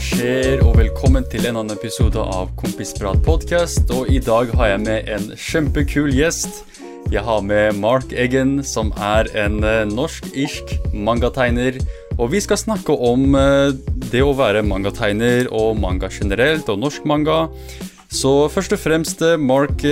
[0.00, 3.90] skjer, og velkommen til en annen episode av Kompisprat podcast.
[3.92, 6.62] Og i dag har jeg med en kjempekul gjest.
[7.12, 11.76] Jeg har med Mark Eggen, som er en eh, norsk-irsk mangategner.
[12.16, 13.74] Og vi skal snakke om eh,
[14.08, 17.42] det å være mangategner og manga generelt, og norsk manga.
[18.08, 19.84] Så først og fremst, eh, Mark,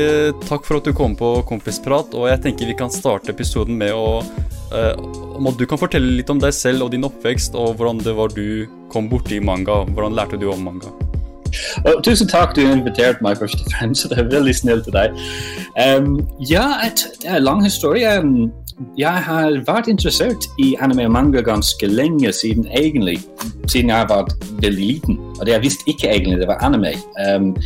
[0.48, 2.16] takk for at du kom på Kompisprat.
[2.16, 4.22] Og jeg tenker vi kan starte episoden med å
[4.69, 8.12] om at du kan fortelle litt om deg selv og din oppvekst, og hvordan det
[8.19, 9.84] var du kom borti manga.
[9.92, 10.92] Hvordan lærte du om manga?
[11.87, 14.09] Oh, tusen takk, du inviterte meg først og fremst.
[14.11, 15.20] Det er veldig snilt av deg.
[15.80, 16.19] Um,
[16.51, 18.12] ja, det er en lang historie.
[18.98, 23.16] Jeg har vært interessert i anime og manga ganske lenge siden egentlig,
[23.66, 24.28] siden jeg var
[24.62, 25.19] veldig liten.
[25.41, 26.92] Og jeg visste ikke egentlig det var anime.
[27.27, 27.56] Um,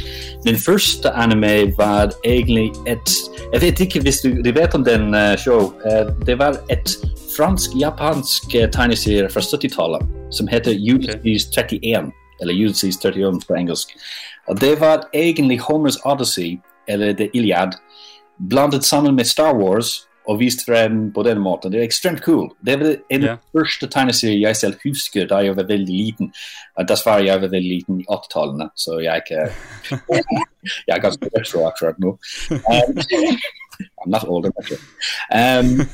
[0.44, 3.12] min første anime var egentlig et
[3.52, 5.74] Jeg vet ikke hvis du, du vet om den uh, show.
[5.84, 6.96] Uh, det var et
[7.36, 12.08] fransk-japansk uh, tegneserie fra 70-tallet som heter Ulysses 31,
[12.40, 13.88] eller Ulysses 31 på engelsk.
[14.48, 17.76] Og Det var egentlig Homers Odyssey, eller The Iliad,
[18.48, 21.72] blandet sammen med Star Wars og vist frem på den måten.
[21.72, 22.50] Det er ekstremt cool.
[22.62, 23.38] Det var en yeah.
[23.56, 26.30] første tegneserie jeg selv husker da jeg var veldig liten.
[26.88, 30.06] Dessverre jeg var veldig liten i 80-tallene, så jeg er ikke
[30.86, 32.12] Jeg er ganske retro akkurat nå.
[32.54, 33.00] Um,
[34.04, 34.72] I'm not old enough.
[35.30, 35.86] Um,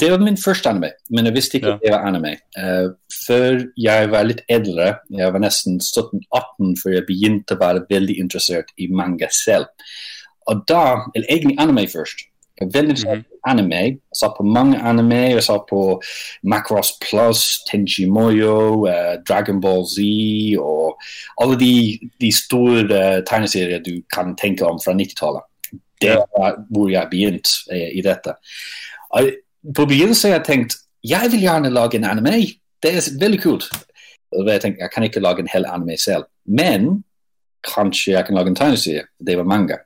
[0.00, 2.36] det var min første anime, men jeg visste ikke at det var anime.
[2.58, 2.94] Uh,
[3.26, 8.18] før jeg var litt eldre, jeg var nesten 17-18 før jeg begynte å være veldig
[8.22, 9.70] interessert i manga selv.
[10.50, 12.26] Og da, eller egentlig anime først.
[12.60, 13.40] Var mm -hmm.
[13.44, 13.74] anime.
[13.74, 15.14] Jeg sa på mange anime.
[15.14, 16.02] Jeg sa på
[16.42, 19.98] Macross Plus, Tenji Moyo, uh, Dragon Ball Z
[20.58, 21.00] og
[21.40, 25.42] alle de, de store uh, tegneserier du kan tenke om fra 90-tallet.
[26.00, 28.32] Det var hvor jeg begynte uh, i dette.
[29.76, 30.74] På begynnelsen har jeg tenkt
[31.04, 32.46] jeg vil gjerne lage en anime.
[32.82, 33.64] Det er veldig kult.
[34.46, 37.04] Jeg, tenkte, jeg kan ikke lage en hel anime selv, men
[37.74, 39.02] kanskje jeg kan lage en tegneserie.
[39.26, 39.76] Det var manga.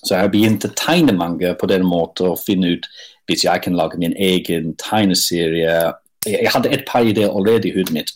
[0.00, 2.88] Så jeg begynte å tegne manga på den måten og finne ut
[3.28, 5.92] hvis jeg kan lage min egen tegneserie.
[6.26, 8.12] Jeg hadde et par ideer allerede i hodet mitt.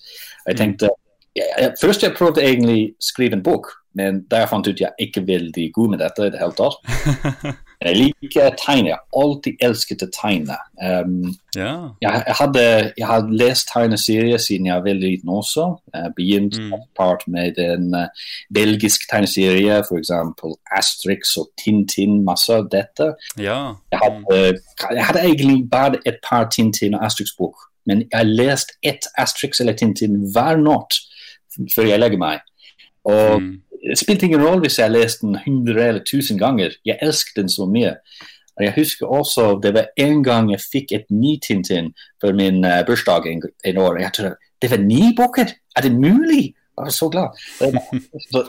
[0.49, 0.91] Jeg tenkte,
[1.37, 5.07] jeg, Først jeg prøvde egentlig å skrive en bok, men da jeg fant ut jeg
[5.07, 7.55] ikke er veldig god med dette i det hele tatt.
[7.83, 8.91] Jeg liker å tegne.
[8.91, 10.57] Jeg har alltid elsket å tegne.
[10.79, 11.73] Um, ja.
[12.03, 12.63] jeg, jeg, hadde,
[12.99, 15.67] jeg har lest tegneserier siden jeg var veldig liten også.
[15.95, 16.87] Jeg begynte mm.
[16.99, 20.13] part med en uh, belgisk tegneserie, f.eks.
[20.79, 23.13] Asterix og Tintin, masse av dette.
[23.37, 23.59] Ja.
[23.93, 28.77] Jeg, hadde, jeg, hadde, egentlig bare et par Tintin og Asterix-bok, men jeg har lest
[28.87, 31.03] ett Asterix eller Tintin hver natt
[31.75, 32.43] før jeg legger meg.
[33.05, 33.53] Og mm
[33.91, 36.77] det spilte ingen rolle hvis jeg leste den 100 eller 1000 ganger.
[36.85, 37.95] Jeg elsket den så mye.
[38.61, 42.85] Jeg husker også det var en gang jeg fikk et ny Tintin for min uh,
[42.87, 44.01] bursdag en, en, år.
[44.01, 45.51] Jeg trodde det var ni bøker!
[45.77, 46.55] Er det mulig?
[46.55, 47.29] Jeg var så glad.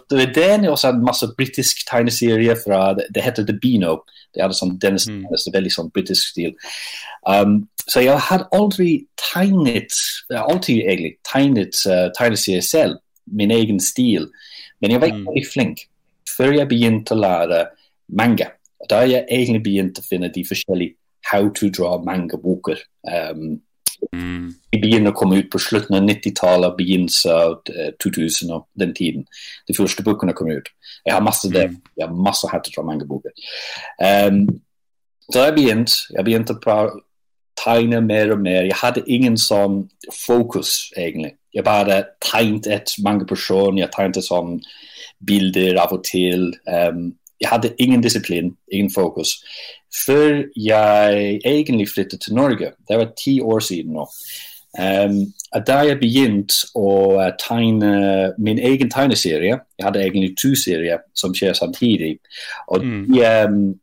[0.09, 3.97] det var den også en masse britisk tegneserie fra Det, det heter The Beano.
[4.33, 5.25] Det hadde sånn, Dennis, mm.
[5.53, 6.55] veldig sånn britisk stil.
[7.27, 9.93] Um, så jeg hadde aldri tegnet
[10.31, 12.99] har alltid egentlig tegnet uh, tegneserier selv.
[13.25, 14.29] Min egen stil.
[14.85, 15.85] Men jeg var ikke veldig flink
[16.29, 17.61] før jeg begynte å lære
[18.17, 18.51] manga.
[18.89, 22.77] Da jeg egentlig begynt å finne de forskjellige how to draw manga-boker.
[23.07, 23.61] Um,
[24.13, 24.51] mm.
[24.73, 27.55] De begynner å komme ut på slutten av 90-tallet, begynnelsen av
[28.03, 29.25] 2000 og den tiden.
[29.65, 30.69] De første bøkene kom ut.
[31.05, 31.65] Jeg har masse det.
[31.71, 31.79] Mm.
[31.97, 33.33] Jeg har masse how to draw manga-boker.
[33.97, 34.45] Um,
[35.33, 36.85] da jeg begynte, jeg begynte å
[37.57, 38.67] tegne mer og mer.
[38.69, 41.33] Jeg hadde ingen sånn fokus, egentlig.
[41.55, 44.57] Jeg bare tegnet et mange personer, jeg tegnet sånn
[45.25, 46.49] bilder av og til.
[46.67, 49.37] Um, jeg hadde ingen disiplin, ingen fokus.
[50.05, 54.07] Før jeg egentlig flyttet til Norge, det var ti år siden nå,
[54.79, 55.21] um,
[55.67, 61.53] da jeg begynte å tegne min egen tegneserie Jeg hadde egentlig to serier som skjer
[61.55, 62.17] samtidig.
[62.67, 63.05] og mm.
[63.13, 63.79] de, um,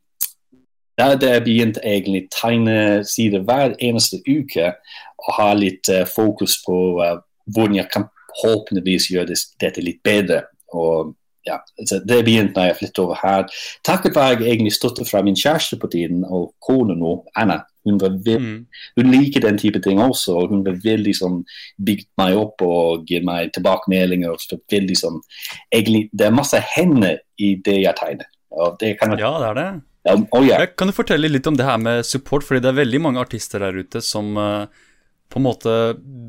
[0.99, 4.75] da hadde jeg begynt egentlig tegne sider hver eneste uke
[5.19, 7.17] og ha litt uh, fokus på uh,
[7.47, 8.07] hvordan jeg kan
[8.43, 10.45] håpentligvis gjøre dette litt bedre.
[10.73, 11.15] Og
[11.47, 11.59] ja,
[12.07, 13.47] Det begynte da jeg flyttet over her.
[13.85, 17.63] Takket være egentlig støtte fra min kjæreste på tiden og kone nå, Anna.
[17.83, 18.59] Hun, veldig, mm.
[18.97, 20.37] hun, liker den type ting også.
[20.39, 21.41] og Hun var veldig sånn,
[21.83, 24.37] bygd meg opp og gir meg tilbakemeldinger.
[24.71, 25.19] veldig sånn,
[25.75, 28.31] egentlig, Det er masse henne i det jeg tegner.
[28.79, 29.71] Det kan, ja, det er det.
[30.13, 30.67] Um, oh, yeah.
[30.77, 32.45] Kan du fortelle litt om det her med support?
[32.45, 34.67] fordi det er veldig mange artister der ute som uh,
[35.33, 35.73] på en måte,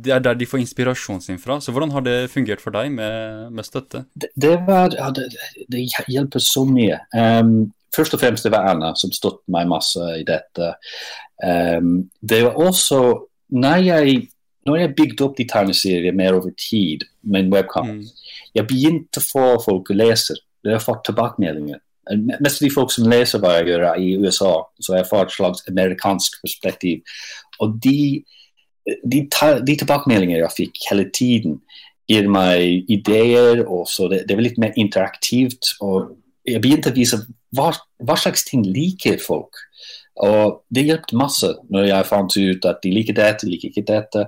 [0.04, 1.60] Det er der de får inspirasjonen sin fra.
[1.62, 4.06] Så Hvordan har det fungert for deg med, med støtte?
[4.16, 5.30] Det, det, var, ja, det,
[5.72, 6.98] det, hjelper så mye.
[7.16, 10.74] Um, først og fremst det var Anna som støttet meg masse i dette.
[11.40, 13.00] Um, det var også
[13.54, 14.22] når jeg
[14.68, 18.04] når jeg bygde opp de tegneseriene mer over tid med en webcam, mm.
[18.56, 20.38] jeg begynte å få folk å lese.
[20.64, 21.82] Jeg har fått tilbakemeldinger.
[22.14, 25.36] Mest av de folk som leser hva jeg gjør i USA, så jeg får et
[25.36, 27.20] slags amerikansk perspektiv.
[27.64, 28.24] Og de,
[28.86, 29.24] de,
[29.68, 31.60] de tilbakemeldingene jeg fikk hele tiden,
[32.10, 33.64] gir meg ideer.
[33.68, 35.76] og så det, det var litt mer interaktivt.
[35.82, 36.16] og
[36.48, 37.22] Jeg begynte å vise
[37.56, 37.72] hva,
[38.04, 39.62] hva slags ting liker folk.
[40.24, 43.88] Og det hjalp masse når jeg fant ut at de liker dette, de liker ikke
[43.88, 44.28] dette.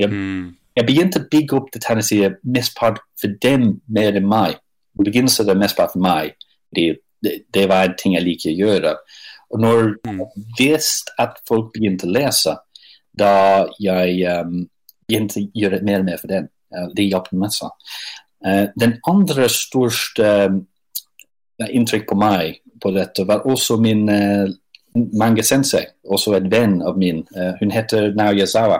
[0.00, 0.48] Jeg, mm.
[0.78, 4.58] jeg begynte å bygge opp det tegneseriet mest part for dem mer enn meg.
[4.98, 6.34] I begynnelsen var det mest part for meg.
[6.74, 6.88] Det,
[7.22, 8.96] det, det, var en ting jeg liker å gjøre.
[9.50, 10.18] Og når mm.
[10.18, 12.56] jeg visste at folk begynte å lese,
[13.20, 13.34] da
[13.82, 14.64] jeg um,
[15.08, 16.48] begynte å gjøre mer og mer for den.
[16.72, 17.68] Uh, det hjalp masse.
[18.46, 20.64] Uh, den andre største um,
[21.68, 24.06] inntrykk på meg på dette var også min
[25.20, 27.18] manga sensei, også en venn av min.
[27.60, 28.78] Hun heter Naoya Zawa.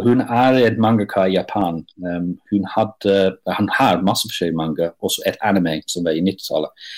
[0.00, 1.82] Hun er et mangaka i Japan.
[2.00, 6.88] Um, hun hadde, han har masse forskjellige manga, også et anime som var i 90-tallet.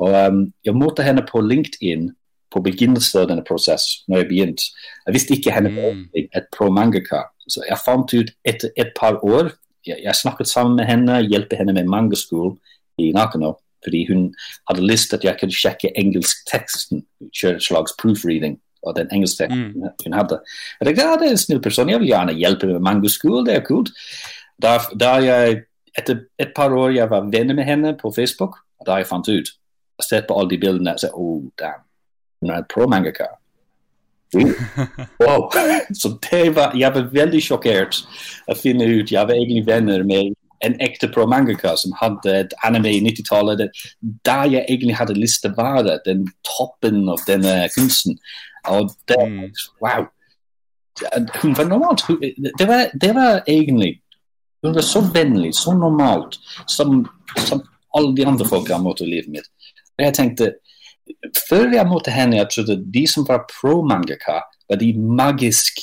[0.00, 2.08] Og um, Jeg møtte henne på LinkedIn
[2.50, 4.04] på begynnelsen av denne prosessen.
[4.08, 4.62] når Jeg begynte.
[5.06, 6.04] Jeg visste ikke henne mm.
[6.14, 7.24] et pro-mangaka.
[7.48, 9.52] Så jeg fant ut etter et par år
[9.86, 12.58] jeg, jeg snakket sammen med henne, hjelpe henne med mangaskolen
[12.98, 13.54] i Nakano.
[13.84, 14.26] Fordi hun
[14.68, 17.06] hadde lyst til at jeg kunne sjekke engelskteksten.
[17.32, 19.94] Kjøre et slags proofreading av den engelskteksten mm.
[20.04, 20.40] hun hadde.
[20.80, 23.56] Jeg tenkte ja, det er en snill person, jeg vil gjerne hjelpe med mangaskolen, det
[23.56, 23.92] er kult.
[24.60, 25.62] Da, da jeg,
[25.96, 29.54] etter et par år jeg var venner med henne på Facebook, da jeg fant ut
[30.00, 31.84] sett på alle de bildene og sagt oh, damn,
[32.40, 33.28] hun er pro-mangaka.
[35.22, 35.50] wow.
[35.92, 37.96] Så det var, jeg var veldig sjokkert
[38.46, 42.92] å finne ut Jeg var egentlig venner med en ekte pro-mangaka som hadde et anime
[42.92, 43.64] i 90-tallet
[44.28, 48.18] der jeg egentlig hadde lyst til å være den toppen av denne kunsten.
[48.68, 49.50] Og det, mm.
[49.80, 50.06] wow.
[51.40, 52.04] Hun var normalt.
[52.58, 54.02] Det var, det var egentlig
[54.62, 56.36] Hun var så vennlig, så normalt
[56.68, 57.06] som,
[57.48, 57.62] som
[57.96, 59.46] alle de andre folka jeg har møtt i livet mitt.
[59.96, 60.50] Og jeg tenkte,
[61.48, 64.40] Før jeg møtte henne, jeg trodde de som var pro-mangaka,
[64.70, 65.82] var de magisk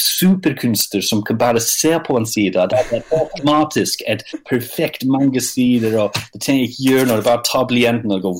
[0.00, 2.68] superkunster som kan bare se på en side.
[2.70, 7.24] Det er automatisk et perfekt mange sider, og det trenger ikke gjøre noe.
[7.26, 8.34] Bare ta blyanten og gå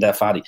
[0.00, 0.42] Det er ferdig.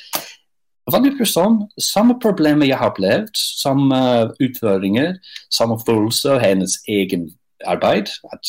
[0.92, 3.96] Vanlig person, samme problemer jeg har opplevd, samme
[4.42, 5.16] utfordringer,
[5.50, 7.30] samme følelse av hennes egen
[7.66, 8.12] arbeid.
[8.32, 8.46] At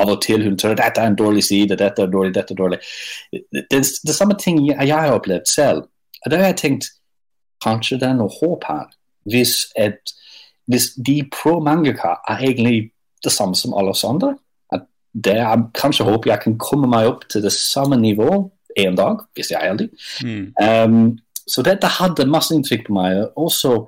[0.00, 2.58] av og til hun tror dette er en dårlig side, dette er dårlig, dette er
[2.58, 2.78] dårlig.
[3.32, 5.84] Det, det, det samme ting jeg, jeg har opplevd selv.
[6.24, 6.90] Og da har jeg tenkt
[7.64, 8.88] kanskje det er noe håp her.
[9.30, 10.12] Hvis, et,
[10.66, 12.90] hvis de pro-mangaka er egentlig
[13.24, 14.34] det samme som alle oss andre.
[14.72, 18.30] At det er kanskje håp jeg kan komme meg opp til det samme nivå
[18.76, 19.88] en dag, hvis jeg er heldig.
[20.24, 20.46] Mm.
[20.64, 23.22] Um, så dette hadde masse inntrykk på meg.
[23.36, 23.84] Også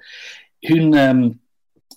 [0.68, 1.26] hun um,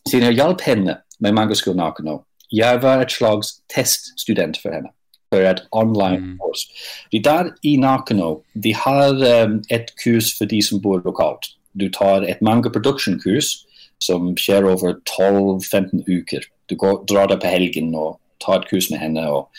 [0.08, 4.92] Siden jeg hjalp henne med mangaskolen akkurat jeg var et slags teststudent for henne.
[5.30, 6.38] For et online mm.
[6.42, 6.66] kurs.
[7.14, 7.24] Mm.
[7.24, 9.10] der i Nakano de har
[9.46, 11.46] um, et kurs for de som bor lokalt.
[11.80, 13.66] Du tar et manga production-kurs
[14.02, 16.42] som skjer over 12-15 uker.
[16.70, 19.28] Du går, drar deg på helgen og tar et kurs med henne.
[19.30, 19.50] og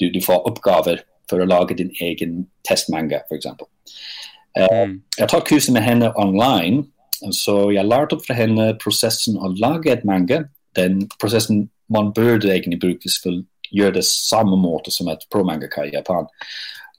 [0.00, 3.46] Du, du får oppgaver for å lage din egen testmanga, f.eks.
[4.58, 4.98] Uh, mm.
[5.18, 6.84] Jeg tar kurset med henne online,
[7.32, 10.44] så jeg lærte opp fra henne prosessen å lage et manga.
[10.76, 13.42] Den prosessen man burde egentlig brukes for å
[13.74, 16.28] gjøre det samme måte som et pro-mangaka i Japan.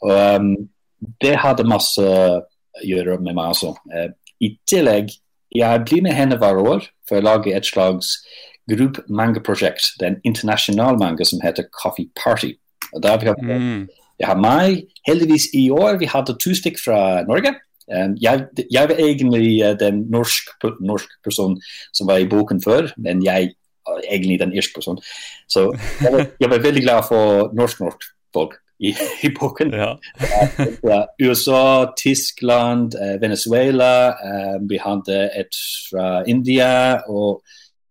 [0.03, 0.69] Um,
[1.21, 2.41] det hadde masse å
[2.85, 3.73] gjøre med meg også.
[3.91, 4.09] Uh,
[4.43, 5.13] I tillegg,
[5.55, 8.17] jeg blir med henne hver år for å lage et slags
[8.69, 9.93] gruppe manga-prosjekt.
[9.99, 12.55] Det er en internasjonal manga som heter Coffee Party.
[12.93, 13.85] Og der vi har, mm.
[14.19, 14.85] Jeg har meg.
[15.07, 17.53] Heldigvis i år vi hadde to stykker fra Norge.
[17.85, 21.59] Um, jeg, jeg, var egentlig uh, den norske norsk personen
[21.93, 23.53] som var i boken før, men jeg
[24.11, 25.01] egentlig den irske personen.
[25.49, 28.91] Så jeg var, jeg var, veldig glad for norsk-norsk folk i,
[29.23, 29.73] i boken.
[29.73, 29.95] Ja.
[31.21, 35.55] USA, Tyskland, eh, Venezuela, eh, vi hadde et
[35.89, 37.43] fra India og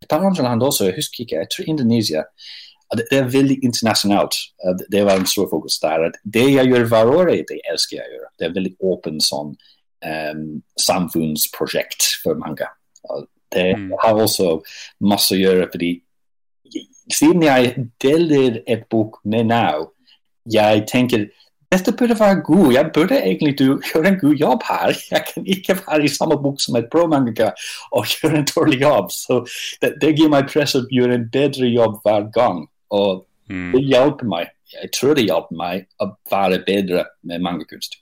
[0.02, 0.84] et par andre land også.
[0.84, 2.22] Jeg husker ikke, jeg tror Indonesia.
[2.96, 4.34] Det, det er veldig internasjonalt.
[4.92, 6.10] Det var en stor fokus der.
[6.34, 8.32] Det jeg gjør hver år, det elsker jeg å gjøre.
[8.38, 9.54] Det er veldig åpen sånn
[10.04, 10.44] um,
[10.78, 12.68] samfunnsprosjekt for mange.
[13.54, 13.92] Det mm.
[14.02, 14.58] har også
[15.06, 15.92] masse å gjøre, fordi
[17.12, 19.90] siden jeg deler et bok med Now,
[20.50, 21.28] jeg tenker
[21.74, 22.72] dette burde være god.
[22.72, 24.92] Jeg burde egentlig gjøre en god jobb her.
[25.10, 27.50] Jeg kan ikke være i samme bok som et pro-mangaka
[27.90, 29.10] og gjøre en dårlig jobb.
[29.10, 29.40] Så
[29.82, 32.62] det, det gir meg press å gjøre en bedre jobb hver gang.
[32.94, 33.72] Og mm.
[33.74, 34.52] det hjelper meg.
[34.74, 37.98] Jeg tror det hjelper meg å være bedre med mangakunst.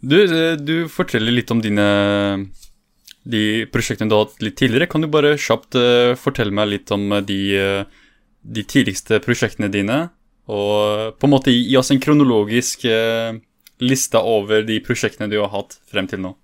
[0.00, 0.16] Du,
[0.56, 1.86] du forteller litt om dine
[3.30, 4.88] de prosjektene du har hatt litt tidligere.
[4.90, 8.08] Kan du bare kjapt uh, fortelle meg litt om de, uh,
[8.42, 10.02] de, tidligste prosjektene dine?
[10.50, 13.36] Og på en måte gi oss en kronologisk uh,
[13.80, 16.34] liste over de prosjektene du har hatt frem til nå.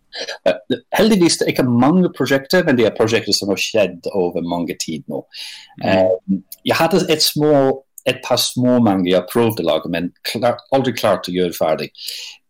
[0.96, 4.78] Heldigvis det er ikke mange prosjekter, men det er prosjekter som har skjedd over mange
[4.80, 5.26] tid nå.
[5.82, 6.38] Mm.
[6.64, 10.94] jeg hadde et, små, et par små mange jeg prøvde å lage, men klar, aldri
[10.96, 11.90] klart å gjøre ferdig.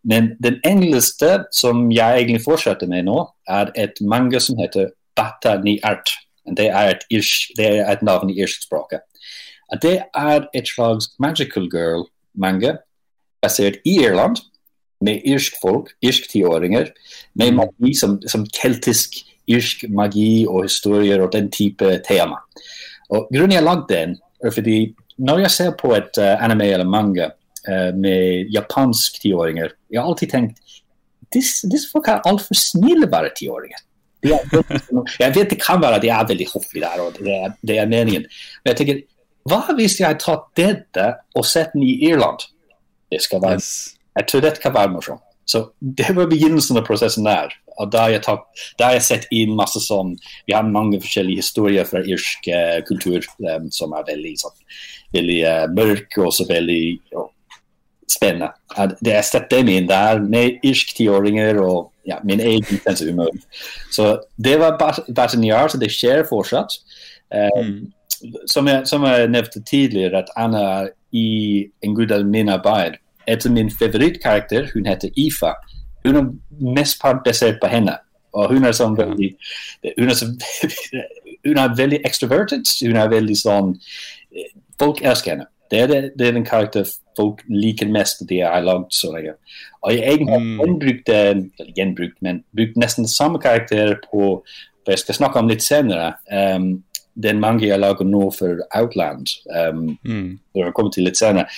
[0.06, 5.56] Men den enkleste som jeg egentlig fortsetter med nå, er et manga som heter Bata
[5.64, 6.12] ni art.
[6.56, 9.02] Det er et, irsk, det er et navn i irskspråket.
[9.82, 12.76] Det er et slags magical girl-manga
[13.42, 14.38] basert i Irland,
[15.00, 16.86] med irsk folk, irsk tiåringer,
[17.34, 17.56] med mm.
[17.56, 22.38] magi som, som, keltisk irsk magi og historier og den type tema.
[23.10, 24.78] Og Grunnen jeg lagde den, er fordi
[25.18, 27.30] når jeg ser på et uh, anime eller manga
[27.96, 30.60] med japansk tiåringer, jeg har alltid tenkt
[31.34, 33.82] disse, folk er altfor snille bare tiåringer.
[34.26, 37.78] jeg vet det kan være at de er veldig hoffelige der, og det er, det
[37.78, 38.26] er, meningen.
[38.64, 39.02] Men jeg tenker,
[39.46, 42.42] hva hvis jeg har tatt dette og sett den i Irland?
[43.12, 43.62] Det skal være,
[44.18, 45.22] jeg tror dette kan være morsomt.
[45.46, 47.52] Så Det var begynnelsen av prosessen der.
[47.78, 48.22] og Da har jeg,
[48.80, 50.16] jeg sett inn masse sånn
[50.48, 54.56] Vi har mange forskjellige historier fra irsk uh, kultur um, som er veldig, sånn,
[55.14, 56.82] veldig uh, mørk og så veldig
[57.14, 57.28] uh,
[58.10, 58.52] spennende.
[59.00, 63.30] Det jeg sett dem inn der med irsk tiåringer og ja, min egen humor.
[63.92, 66.78] Så det var bare år, så det skjer fortsatt.
[67.32, 67.92] Mm.
[68.46, 73.00] Som, jeg, som, jeg, nevnte tidligere, at Anna er i en god del min arbeid.
[73.26, 75.52] Etter min favorittkarakter, hun heter Ifa,
[76.06, 76.26] hun er
[76.74, 77.96] mest part basert på henne.
[78.36, 79.30] Og hun er sånn veldig
[79.96, 80.28] hun er, så,
[81.46, 82.68] hun er veldig extroverted.
[82.84, 83.76] Hun er veldig sånn
[84.76, 85.46] Folk elsker henne.
[85.70, 89.34] Det er, det, det er den karakter folk liker mest de har lagd så lenge.
[89.82, 90.56] Og jeg egentlig mm.
[90.60, 91.12] gjenbrukt,
[91.76, 94.42] gjenbrukt, men brukt nesten samme karakter på
[94.86, 96.12] for jeg skal snakke om litt senere.
[96.30, 96.84] Um,
[97.18, 99.26] den mange jeg lager nå for Outland.
[99.50, 100.38] Um, mm.
[100.76, 101.48] kommer til litt senere.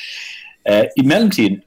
[0.64, 1.60] Uh, I mellomtiden,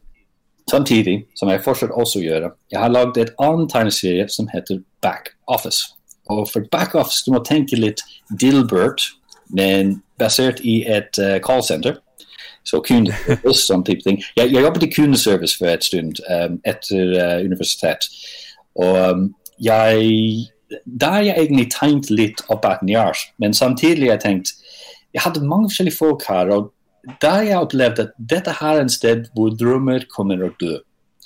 [0.72, 5.36] samtidig som jeg fortsatt også gjør, jeg har lagd et annet tegneserie som heter Back
[5.48, 5.94] Office.
[6.34, 8.02] Og for Back Office du må tenke litt
[8.42, 9.12] Dilbert,
[9.54, 12.02] men basert i et uh, callsenter.
[12.64, 14.20] Så kundeservice, sånn type ting.
[14.38, 18.06] Jeg, jeg jobbet i kundeservice for et stund um, etter uh, universitet.
[18.80, 19.30] Og um,
[19.62, 20.50] jeg
[20.98, 24.54] Da har jeg egentlig tenkt litt opp at Njar, men samtidig har jeg tenkt
[25.14, 26.72] Jeg hadde mange forskjellige folk her, og
[27.22, 30.78] da har jeg opplevd at dette her er en sted hvor drømmer kommer å dø.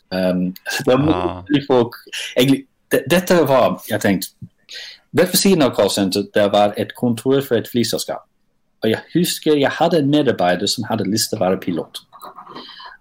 [0.10, 0.56] Um,
[0.88, 1.44] det ah.
[1.68, 1.98] folk,
[2.40, 4.50] egentlig, det, dette var jeg tenkte,
[5.16, 8.24] Ved siden av callsenteret det var et kontor for et flyselskap.
[8.84, 12.04] Og jeg husker jeg hadde en medarbeider som hadde lyst til å være pilot.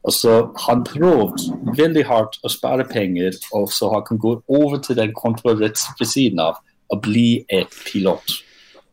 [0.05, 0.33] Og så
[0.67, 5.15] Han prøvde veldig hardt å spare penger, og så han kan gå over til den
[5.17, 6.61] kontoret ved siden av
[6.93, 8.37] og bli et pilot.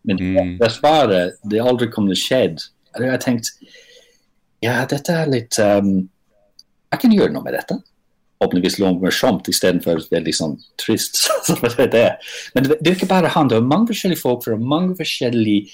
[0.08, 0.54] Men mm.
[0.62, 2.64] dessverre, det aldri kommet skjedd
[2.96, 3.06] og.
[3.06, 3.72] Jeg tenkte
[4.62, 6.04] ja, dette er litt um,
[6.92, 7.80] Jeg kan gjøre noe med dette.
[8.42, 11.24] Åpenligvis noe morsomt istedenfor veldig sånn trist.
[11.96, 12.08] det.
[12.56, 15.70] Men det er ikke bare han, det er mange forskjellige folk fra mange forskjellige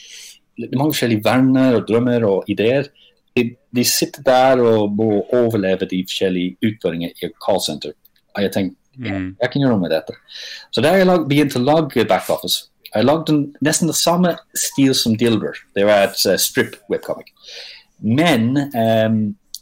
[0.57, 2.89] mange forskjellige verner og drømmer og ideer.
[3.37, 7.93] De, de, sitter der og må overleve de forskjellige utfordringene i et call center.
[8.35, 9.29] Og jeg tenkte mm.
[9.41, 10.17] jeg kan gjøre noe med dette.
[10.73, 12.71] Så da har jeg begynt å lage backoffice.
[12.93, 15.57] Jeg lagde nesten det samme stil som Dilber.
[15.75, 17.33] Det var et uh, strip webcomic.
[18.01, 19.19] Men um,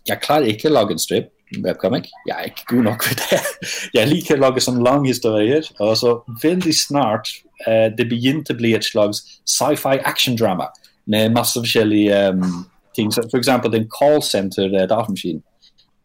[0.08, 1.32] jeg klarer ikke å lage en strip
[1.66, 2.08] webcomic.
[2.28, 3.42] Jeg er ikke god nok for det.
[3.98, 5.68] Jeg liker å lage sånne lange historier.
[5.80, 7.32] Og så veldig snart
[7.66, 10.68] det begynte å bli et slags sci-fi action-drama
[11.08, 13.14] med masse forskjellige um, ting.
[13.14, 15.56] Så for eksempel den callsenter-datamaskinen uh,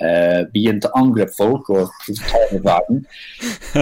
[0.04, 1.90] uh, begynte å angripe folk og
[2.20, 3.02] ta over verden.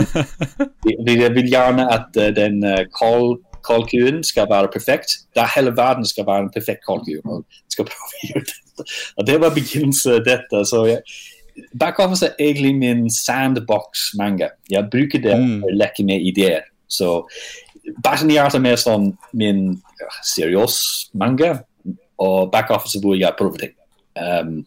[0.85, 5.19] De, de, vil gjerne at uh, den uh, call kalkunen skal være perfekt.
[5.37, 7.45] Da hele verden skal være en perfekt kalkun.
[9.19, 10.65] Og det var begynnelsen av dette.
[10.67, 11.03] så jeg,
[11.81, 14.49] Backoffice er egentlig min sandbox-manga.
[14.71, 15.57] Jeg bruker det mm.
[15.61, 16.69] for å leke med ideer.
[16.89, 17.29] Så
[18.05, 18.23] Art
[18.55, 19.69] er mer sånn min
[20.01, 20.79] ja, seriøs
[21.19, 21.59] manga,
[22.19, 23.75] og backoffice hvor jeg prøver ting.
[24.19, 24.67] Um,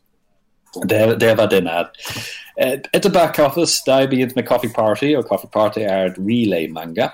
[0.88, 1.90] det, det, var den her.
[2.96, 7.12] Etter backoffice da jeg begynte med Coffee Party, og Coffee Party er et relay-manga.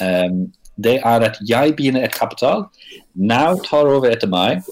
[0.00, 0.46] Um,
[0.84, 2.64] det er at jeg begynner et kapital.
[3.14, 4.64] Now tar over etter meg.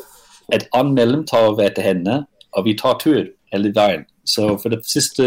[0.53, 4.07] Et annet medlem tar over etter henne, og vi tar tur hele veien.
[4.25, 5.25] Så for de siste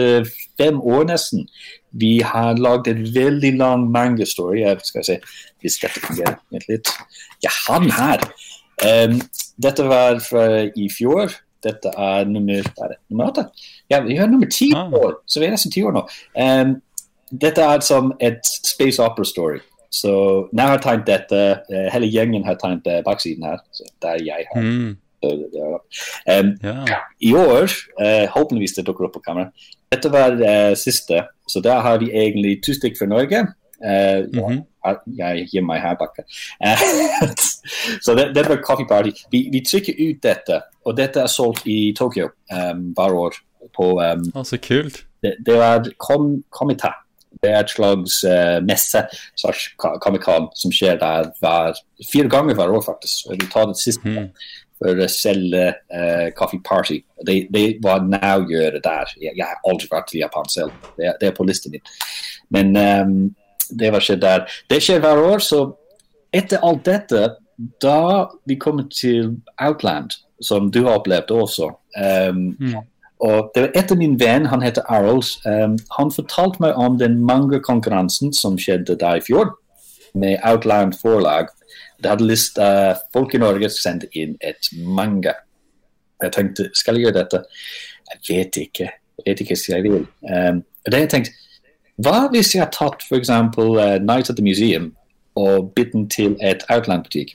[0.59, 1.47] fem år nesten
[1.95, 4.63] vi har lagd en veldig lang manga-story.
[4.83, 5.17] Skal jeg se
[5.63, 6.39] hvis dette fungerer.
[6.51, 6.91] Vent litt.
[7.43, 8.25] Jeg har den her.
[8.85, 9.21] Um,
[9.63, 11.31] dette var fra i fjor.
[11.63, 13.47] Dette er nummer, er nummer åtte.
[13.89, 14.91] Ja, vi har nummer ti ah.
[14.93, 16.03] år, så vi er nesten ti år nå.
[16.37, 16.75] Um,
[17.31, 19.63] dette er som et space opera story.
[19.89, 20.11] Så
[20.51, 23.63] jeg har tegnet dette, uh, hele gjengen har tegnet baksiden her.
[23.73, 24.61] Så det er jeg her.
[24.61, 24.93] Mm.
[25.23, 26.99] Um, Ja.
[27.21, 27.69] I år,
[28.01, 29.49] uh, håpeligvis det dukker opp på kamera,
[29.91, 33.45] dette var uh, siste, så der har vi egentlig to stykk fra Norge.
[33.85, 34.63] Uh, Mhm.
[34.85, 36.17] jeg, jeg gir meg her bak.
[36.63, 36.77] Uh,
[38.05, 39.11] så det, det var Coffee Party.
[39.31, 43.33] Vi, vi trykker ut dette, og dette er solgt i Tokyo um, hver år.
[43.75, 45.03] På, um, oh, så kult.
[45.23, 46.91] det, det var kom, Komita.
[47.43, 49.01] Det er et slags uh, messe,
[49.37, 49.65] slags
[50.01, 51.73] Comic-Con, som skjer der hver,
[52.13, 53.25] fire ganger hver år, faktisk.
[53.31, 54.29] Vi tar det siste Mhm.
[54.81, 56.99] For å selge uh, Coffee Party.
[57.27, 59.13] Det, det var Now gjør der.
[59.21, 60.75] Jeg, jeg har aldri vært i Japan selv.
[60.97, 61.85] Det, det er på listen min.
[62.53, 63.15] Men um,
[63.79, 64.45] det var skjedd der.
[64.69, 65.63] Det skjer hver år, så
[66.35, 67.29] etter alt dette,
[67.81, 72.81] da vi kommer til Outland, som du har opplevd også um, Mm.
[73.23, 77.21] og det var etter min venn, han heter Arles, um, han fortalte meg om den
[77.23, 79.53] manga-konkurransen som skjedde der i fjor,
[80.13, 81.47] med Outland forlag.
[82.05, 85.33] Det hadde lyst uh, folk i Norge sendte inn et manga.
[86.21, 87.41] Jeg tenkte, skal jeg gjøre dette?
[88.13, 88.91] Jeg vet ikke.
[89.17, 90.05] Jeg vet ikke hva jeg vil.
[90.29, 91.33] Um, og det jeg tenkte,
[92.05, 94.91] hva hvis jeg har tatt eksempel uh, Night at the Museum
[95.35, 97.33] og bitt den til et Outland-butikk?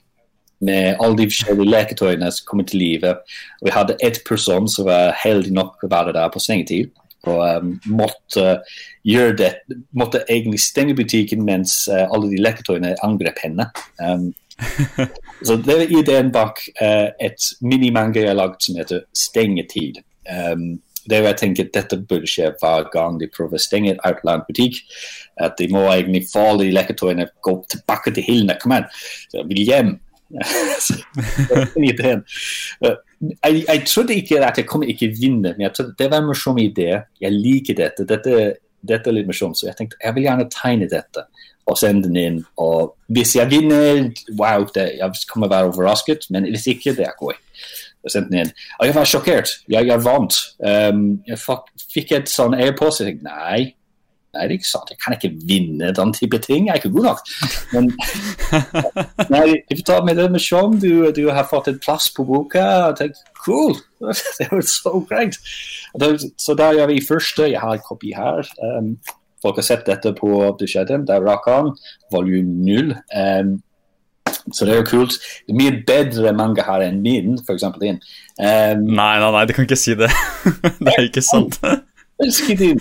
[0.61, 3.15] med alle de forskjellige leketøyene som kommer til live.
[3.61, 6.91] Og vi hadde ett person som var heldig nok å være der på sengetid.
[7.29, 8.61] Og um, måtte
[9.05, 9.51] gjøre det,
[9.97, 13.69] måtte egentlig stenge butikken mens uh, alle de leketøyene angrep henne.
[14.01, 14.31] Um,
[15.47, 20.01] så det er ideen bak uh, et minimanga jeg har lagd som heter Stengetid.
[20.29, 23.95] Um, det er jo jeg tenker Dette burde skje hver gang de prøver å stenge
[23.95, 24.83] et Outland-butikk.
[25.41, 28.59] At de må egentlig få de leketøyene gå tilbake til hyllene.
[28.61, 29.97] Kom igjen, vil hjem.
[32.81, 32.95] Uh,
[33.45, 36.29] jeg, jeg trodde ikke at jeg kommer ikke vinne, men jeg trodde det var en
[36.31, 37.03] morsom idé.
[37.21, 38.07] Jeg liker dette.
[38.09, 38.37] Dette,
[38.87, 41.27] dette er litt morsomt, så jeg tenkte jeg vil gjerne tegne dette
[41.71, 42.39] og sende den inn.
[42.59, 44.09] Og hvis jeg vinner,
[44.39, 47.37] wow, det, jeg kommer være overrasket, men hvis ikke, det er gøy.
[48.05, 48.55] Jeg sendte den inn.
[48.81, 49.53] Og jeg var sjokkert.
[49.69, 50.39] Jeg, jeg vant.
[50.65, 51.39] Um, jeg
[51.93, 53.03] fikk et sånn e-post.
[53.03, 53.75] Jeg tenkte nei,
[54.35, 54.91] nei, det er ikke sant.
[54.93, 56.67] Jeg kan ikke vinne den type ting.
[56.67, 57.23] Jeg er ikke god nok.
[57.75, 57.89] Men
[59.35, 60.77] nei, får fortalte meg det med Sean.
[60.83, 62.63] Du, du har fått en plass på boka.
[62.63, 63.79] Jeg tenkte, cool.
[64.39, 65.41] Det var så greit.
[66.41, 67.51] Så der er vi første.
[67.51, 68.47] Jeg har en kopi her.
[68.63, 68.95] Um,
[69.43, 71.07] folk har sett dette på beskjeden.
[71.09, 71.75] Det er Rakan,
[72.13, 72.95] volum null.
[73.17, 73.59] Um,
[74.53, 75.19] så det er jo kult.
[75.47, 77.67] Det er mye bedre manga her enn min, f.eks.
[77.83, 78.01] din.
[78.41, 80.11] Um, Nei, nei, nei, du kan ikke si det.
[80.85, 81.61] det er ikke sant.
[82.21, 82.81] elsker din.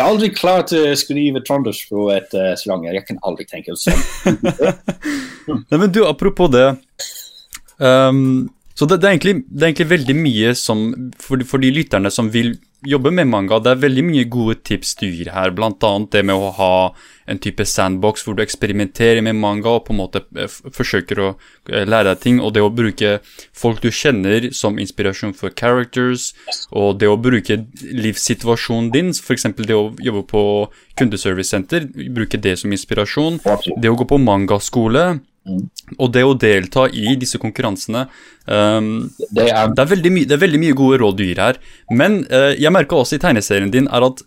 [0.00, 2.94] Jeg har aldri klart å skrive trøndersk på et uh, slanger.
[2.96, 4.00] Jeg kan aldri tenke sånn.
[5.68, 6.70] Nei, men du, apropos det
[7.80, 10.82] Um, Så det, det, er egentlig, det er egentlig veldig mye som
[11.20, 12.54] for, for de lytterne som vil
[12.86, 15.52] jobbe med manga, det er veldig mye gode tips du gir her.
[15.56, 16.74] Blant annet det med å ha
[17.30, 21.28] en type sandbox hvor du eksperimenterer med manga og på en måte eh, forsøker å
[21.70, 22.40] eh, lære deg ting.
[22.42, 23.18] Og det å bruke
[23.56, 26.32] folk du kjenner som inspirasjon for characters,
[26.72, 29.50] og det å bruke livssituasjonen din, f.eks.
[29.60, 30.44] det å jobbe på
[31.00, 33.40] kundeservicesenter, bruke det som inspirasjon.
[33.80, 35.20] Det å gå på mangaskole.
[35.98, 38.04] Og det å delta i disse konkurransene
[38.44, 41.58] um, Det er det, er det er veldig mye gode råd du gir her.
[41.90, 44.22] Men uh, jeg merka også i tegneserien din er at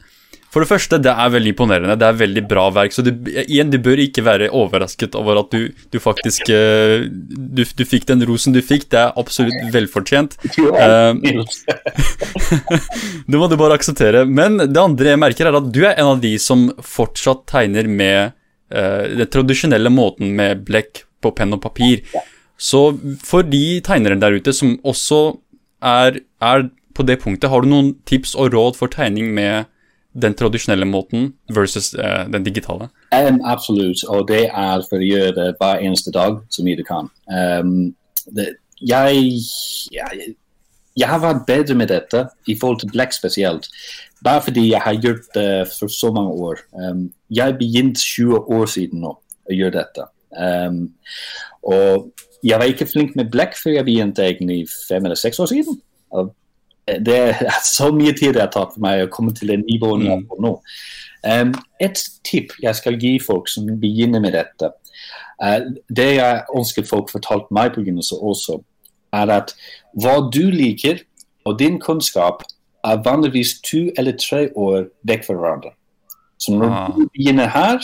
[0.54, 1.96] for det første, det er veldig imponerende.
[1.98, 2.94] Det er veldig bra verk.
[2.94, 3.10] Så du,
[3.42, 8.06] igjen, du bør ikke være overrasket over at du, du faktisk uh, du, du fikk
[8.12, 8.86] den rosen du fikk.
[8.94, 10.38] Det er absolutt velfortjent.
[10.60, 11.18] Uh,
[13.26, 14.28] det må du bare akseptere.
[14.30, 17.90] Men det andre jeg merker, er at du er en av de som fortsatt tegner
[17.90, 18.38] med
[18.74, 22.04] eh, den tradisjonelle måten med blekk på penn og papir.
[22.60, 25.22] Så for de tegnere der ute som også
[25.84, 29.70] er, er på det punktet, har du noen tips og råd for tegning med
[30.14, 32.90] den tradisjonelle måten versus uh, den digitale?
[33.16, 36.86] Um, absolutt, og det er for å gjøre det hver eneste dag så mye du
[36.86, 37.10] kan.
[37.26, 37.96] Um,
[38.38, 39.26] det, jeg,
[39.92, 40.36] jeg,
[41.00, 43.70] jeg har vært bedre med dette i forhold til blekk spesielt,
[44.24, 46.62] bare fordi jeg har gjort det for så mange år.
[46.72, 50.06] Um, jeg begynte 20 år siden nå å gjøre dette.
[50.34, 50.94] Um,
[51.64, 52.12] og
[52.44, 55.82] jeg var ikke flink med Black før jeg begynte egentlig fem eller seks år siden.
[56.12, 56.34] Og
[56.88, 57.44] det er
[57.76, 60.28] så mye tid det har tatt for meg å komme til det nivået jeg er
[60.30, 60.56] på nå.
[61.24, 64.74] Um, et tipp jeg skal gi folk som begynner med dette,
[65.40, 68.60] uh, det jeg ønsker folk fortalte meg på begynnelsen også,
[69.14, 69.54] er at
[70.04, 71.04] hva du liker
[71.48, 72.44] og din kunnskap
[72.84, 75.72] er vanligvis to eller tre år vekk fra hverandre.
[76.40, 76.88] Så når Ah.
[76.98, 77.80] du begynner her,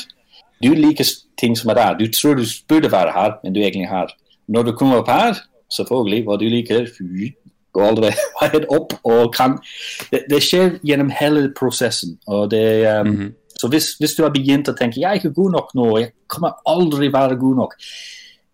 [0.63, 1.05] du liker
[1.37, 1.93] ting som er der.
[1.97, 4.07] Du tror du burde være her, men du er egentlig her.
[4.47, 5.33] Når du kommer opp her,
[5.71, 6.87] selvfølgelig, hva du liker,
[7.73, 9.57] går aldri veien opp og kan
[10.11, 12.17] det, det skjer gjennom hele prosessen.
[12.27, 13.33] Og det, um, Mhm.
[13.59, 16.11] Så hvis, hvis, du har begynt å tenke jeg er ikke god nok nå, jeg
[16.27, 17.73] kommer aldri være god nok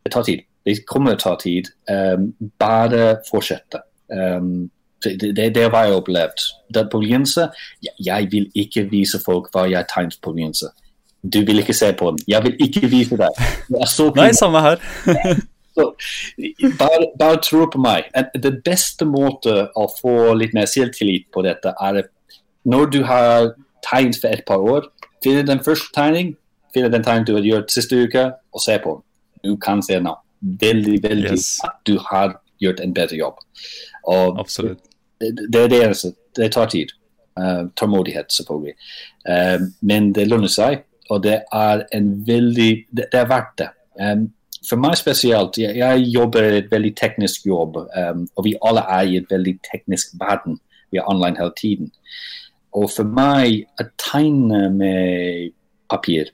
[0.04, 0.40] Det tar tid.
[0.66, 1.66] Det kommer til å ta tid.
[1.90, 3.80] Um, bare fortsette.
[4.12, 4.70] Um,
[5.04, 6.46] det, det, det har jeg opplevd.
[6.74, 7.50] Det begynnelsen,
[8.06, 10.74] jeg vil ikke vise folk hva jeg tegnet på begynnelsen.
[11.34, 12.20] Du vil ikke se på den.
[12.28, 13.44] Jeg vil ikke vise deg.
[14.16, 14.82] Nei, samme her.
[15.76, 15.90] Så,
[16.80, 18.08] bare, bare tro på meg.
[18.44, 22.06] Det beste måte å få litt mer selvtillit på dette, er
[22.64, 23.52] når du har
[23.84, 24.88] tegnet for et par år,
[25.24, 26.32] finne den første tegning,
[26.74, 28.24] finne den tegning du har gjort siste uke,
[28.56, 29.04] og se på den.
[29.46, 30.16] Du kan se nå.
[30.62, 31.60] Veldig, veldig yes.
[31.64, 33.42] at du har gjort en bedre jobb.
[34.12, 34.80] Og Absolutt.
[35.20, 36.14] Det, det er det eneste.
[36.36, 36.92] Det tar tid.
[37.40, 38.76] Uh, tålmodighet, selvfølgelig.
[39.30, 43.70] Uh, men det lønner seg, og det er en veldig Det, det er verdt det.
[44.02, 44.30] Um,
[44.70, 49.10] for meg spesielt, jeg, jeg jobber et veldig teknisk jobb, um, og vi alle er
[49.10, 50.60] i et veldig teknisk verden.
[50.92, 51.92] Vi er online hele tiden.
[52.76, 55.54] Og for meg å tegne med
[55.92, 56.32] papir,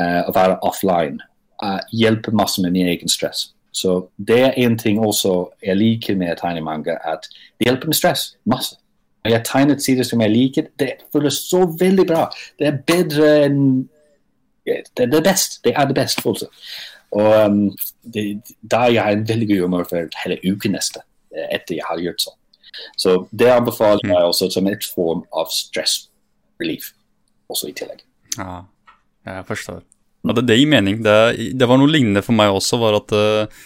[0.00, 1.22] uh, å være offline,
[1.62, 3.50] uh, hjelper masse med min egen stress.
[3.72, 7.92] Så det er en ting også jeg liker med å tegne manga, at det hjelper
[7.92, 8.24] med stress.
[8.44, 8.76] Masse.
[9.24, 12.26] Jeg tegner sider som jeg liker, det føles så veldig bra.
[12.58, 13.88] Det er bedre enn
[14.66, 15.58] Det er det beste.
[15.64, 16.22] Det er det beste.
[16.28, 16.46] Også.
[17.10, 17.70] Og um,
[18.14, 21.02] det, da jeg har en veldig god humør for hele uken neste,
[21.50, 22.38] etter jeg har gjort sånn.
[22.96, 26.06] Så det anbefaler jeg også som et form av stress
[26.62, 26.92] relief,
[27.50, 28.04] også i tillegg.
[28.38, 28.62] Ja,
[29.26, 29.82] jeg forstår.
[30.22, 31.02] Og det, det gir mening.
[31.02, 31.18] Det,
[31.58, 33.62] det, var noe lignende for meg også, var at uh,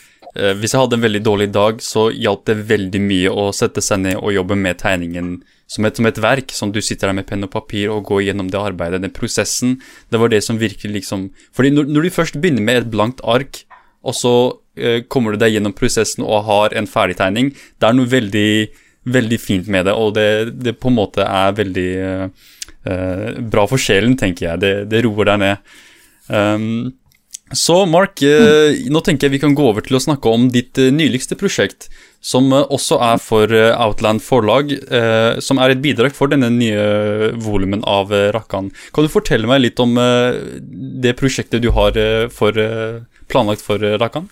[0.61, 4.03] hvis jeg hadde en veldig dårlig dag, så hjalp det veldig mye å sette seg
[4.05, 5.37] ned og jobbe med tegningen
[5.71, 6.53] som et, som et verk.
[6.55, 9.79] Sånn du sitter der med penn og papir og går gjennom det arbeidet, den prosessen.
[10.13, 13.23] Det var det som virkelig liksom Fordi når, når du først begynner med et blankt
[13.25, 13.65] ark,
[14.07, 18.13] og så uh, kommer du deg gjennom prosessen og har en ferdigtegning, det er noe
[18.17, 18.51] veldig
[19.07, 23.79] veldig fint med det, og det, det på en måte er veldig uh, bra for
[23.79, 24.63] sjelen, tenker jeg.
[24.63, 25.77] Det, det roer deg ned.
[26.29, 26.95] Um,
[27.55, 28.89] så Mark, mm.
[28.91, 31.87] nå tenker jeg vi kan gå over til å snakke om ditt uh, nyligste prosjekt,
[32.19, 34.73] som også er for Outland forlag,
[35.47, 38.73] som er et bidrag for denne nye volumen av Rakkan.
[38.91, 41.95] Kan du fortelle meg litt om det prosjektet du har
[42.35, 42.59] for,
[43.31, 44.27] planlagt for Rakkan?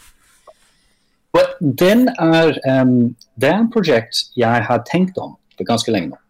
[1.60, 6.20] den er, um, det er en prosjekt jeg har tenkt om for ganske lenge nå.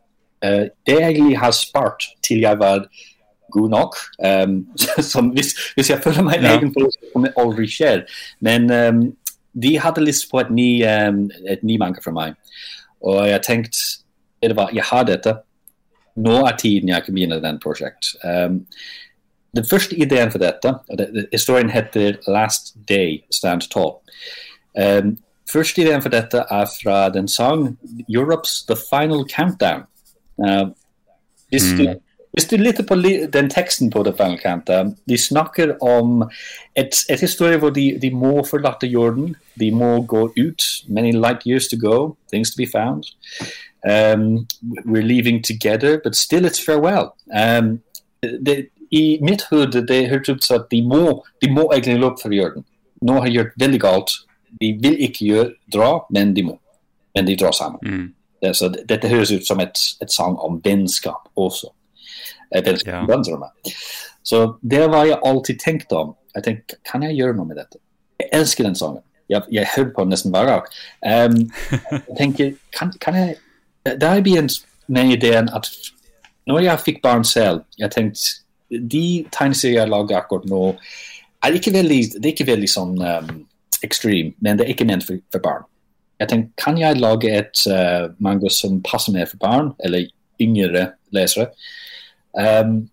[0.45, 2.85] Uh, det jeg egentlig har spart til jeg var
[3.55, 3.99] god nok.
[4.19, 4.57] Um,
[5.13, 6.57] som hvis, hvis, jeg føler meg ja.
[6.57, 8.05] egen prosjekt, kommer det aldri skjer.
[8.45, 9.05] Men um,
[9.63, 12.39] de hadde lyst på et ny, um, et ny manga fra meg.
[13.05, 13.79] Og jeg tenkte
[14.45, 15.33] jeg har dette.
[16.21, 18.13] Nå er tiden jeg kan begynne den prosjekt.
[18.25, 18.65] Um,
[19.57, 24.03] den første ideen for dette, det, historien heter 'Last Day Stand Tall'.
[24.75, 25.19] Um,
[25.53, 27.79] første ideen for dette er fra den sang
[28.11, 29.87] 'Europe's The Final Countdown'.
[30.39, 30.71] Uh,
[31.49, 32.01] hvis, mm.
[32.35, 32.95] Hvis, du, lytter på
[33.33, 36.23] den teksten på The Final Countdown, de snakker om
[36.77, 39.37] et, et historie hvor de, de, må forlate jorden.
[39.61, 40.63] De må gå ut.
[40.89, 42.17] Many light years to go.
[42.33, 43.05] Things to be found.
[43.87, 44.47] Um,
[44.85, 47.15] we're leaving together, but still it's farewell.
[47.33, 47.81] Um,
[48.23, 52.23] det, I mitt hode det hørtes ut som at de må, de må egentlig løpe
[52.23, 52.65] fra jorden.
[53.03, 54.11] Nå har jeg gjort veldig galt
[54.61, 56.59] de vil ikke gjøre, dra, men de må.
[57.15, 57.81] Men de drar sammen.
[57.83, 58.15] Mm.
[58.43, 61.71] Det, så dette høres ut som et, et sang om vennskap også.
[62.55, 63.51] Vennskap ja.
[64.25, 66.15] Så det var jeg alltid tenkt om.
[66.35, 67.81] Jeg tenkte, Kan jeg gjøre noe med dette?
[68.21, 69.03] Jeg elsker den sangen.
[69.29, 70.71] Jeg, jeg hører på den nesten hver dag.
[71.03, 71.51] Um,
[72.09, 73.37] jeg tenker, kan, kan jeg
[74.01, 75.69] Da har jeg begynt med ideen at
[76.47, 78.21] når jeg fikk barn selv, jeg tenkte
[78.69, 80.75] de tegneserier jeg lager akkurat nå,
[81.45, 83.31] er ikke veldig, det er ikke veldig sånn um,
[83.85, 85.65] extreme, men det er ikke ment for, for barn.
[86.21, 90.09] Jeg tenkte, Kan jeg lage et uh, manga som passer mer for barn, eller
[90.41, 91.51] yngre lesere?
[92.35, 92.89] Um,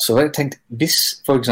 [0.00, 1.50] så jeg tenkte, hvis f.eks.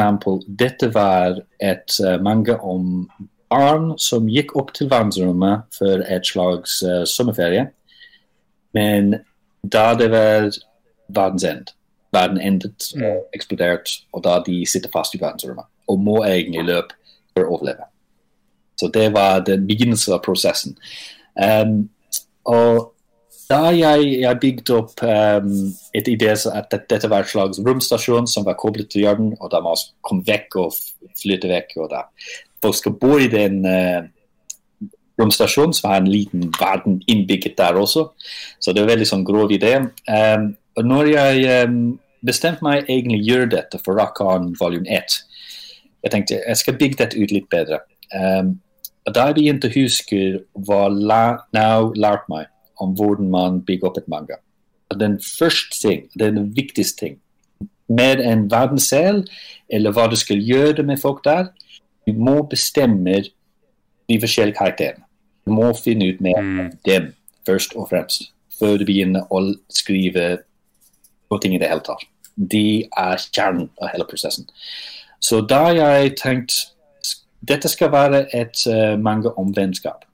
[0.58, 3.10] dette var et uh, manga om
[3.52, 7.68] barn som gikk opp til verdensrommet for et slags uh, sommerferie,
[8.74, 9.14] men
[9.62, 10.50] da det var
[11.08, 11.72] verdens end,
[12.12, 13.28] verden endet mm.
[13.34, 16.96] eksplodert, og da de sitter fast i verdensrommet og må egentlig løpe
[17.32, 17.88] for å overleve.
[18.80, 20.76] Så det var den begynnelsen av prosessen.
[21.36, 21.90] Um,
[22.48, 22.91] og
[23.52, 25.52] da jeg, jeg bygde opp um,
[25.94, 29.60] et idé at dette var et slags romstasjon som var koblet til jorden, og da
[29.64, 30.74] må vi komme vekk og
[31.20, 31.76] flytte vekk.
[31.84, 32.06] og da
[32.62, 34.00] Folk skal bo i den uh,
[35.20, 38.08] romstasjonen, som har en liten verden innbygget der også.
[38.60, 39.74] Så det er en veldig sånn grov idé.
[40.08, 41.78] Um, og når jeg um,
[42.24, 45.18] bestemte meg egentlig gjøre dette for Rakan volum volume 1,
[46.02, 47.82] jeg tenkte jeg skal bygge dette ut litt bedre.
[48.14, 48.56] Um,
[49.02, 50.18] og Da jeg begynte å huske
[50.54, 50.86] hva
[51.52, 52.51] Now lærte meg
[52.82, 54.40] om hvordan man bygger opp et manga.
[54.98, 57.20] Den første ting, den viktigste ting,
[57.88, 59.22] med en verdenssel,
[59.68, 61.48] eller hva du skal gjøre med folk der.
[62.06, 63.22] Du må bestemme
[64.08, 65.04] de forskjellige karakterene.
[65.46, 67.12] Du må finne ut mer om dem
[67.46, 70.42] først og fremst, før du begynner å skrive
[71.42, 72.04] ting i det hele tatt.
[72.36, 74.44] De er kjernen av hele prosessen.
[75.20, 76.58] Så da har jeg tenkt
[77.42, 80.04] dette skal være et uh, manga om vennskap.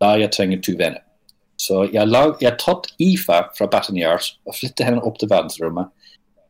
[0.00, 1.02] Da jeg trenger to venner.
[1.62, 5.92] Så jeg har tatt Ifa fra Baton Yards og flyttet henne opp til verdensrommet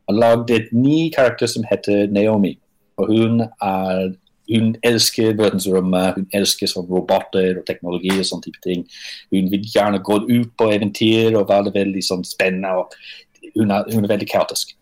[0.07, 2.59] har lagde et ny karakter som heter Naomi.
[2.97, 4.13] Og hun, er,
[4.51, 8.85] hun elsker verdensrommet, hun elsker sånn roboter og teknologi og sånne type ting.
[9.33, 12.73] Hun vil gjerne gå ut på eventyr og være veldig sånn spennende.
[12.83, 14.75] og hun er, hun er veldig kaotisk.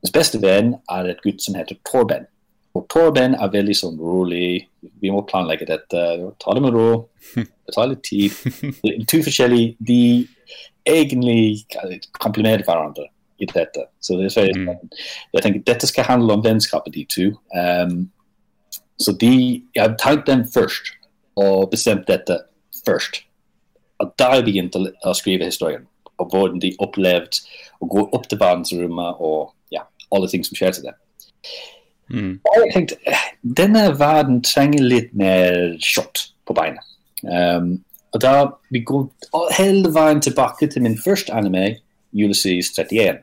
[0.00, 2.26] Hennes beste venn er et gutt som heter Torben.
[2.90, 4.68] Torben er veldig sånn rolig.
[5.02, 6.02] Vi må planlegge dette.
[6.42, 6.90] Ta det med ro.
[7.70, 8.34] Det tar litt tid.
[9.10, 10.26] To forskjellige De
[10.88, 11.66] egentlig
[12.18, 13.04] komplimenterer hverandre
[13.40, 13.84] i dette.
[14.00, 14.90] Så det er, mm.
[15.32, 17.28] jeg tenker Dette skal handle om vennskapet de to.
[17.54, 18.10] Um,
[19.00, 20.92] så de, jeg har tenkt dem først,
[21.40, 22.36] og bestemt dette
[22.86, 23.22] først.
[24.00, 25.86] Og jeg begynte å skrive historien,
[26.18, 27.44] og hvordan de opplevde
[27.80, 30.98] å gå opp til verdensrommet og ja, alle ting som skjer til dem.
[32.10, 32.40] Mm.
[32.44, 32.96] Og jeg tenkte,
[33.56, 36.82] Denne verden trenger litt mer shot på beina.
[37.22, 37.78] Um,
[38.12, 38.34] og da
[38.70, 39.06] vi går
[39.56, 41.76] hele veien tilbake til min første anime,
[42.12, 43.22] Ulysses 31.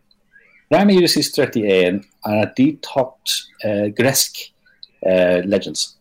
[0.73, 4.39] Rami Ulysses 31 er at de tatt uh, gresk
[5.05, 5.93] uh, legends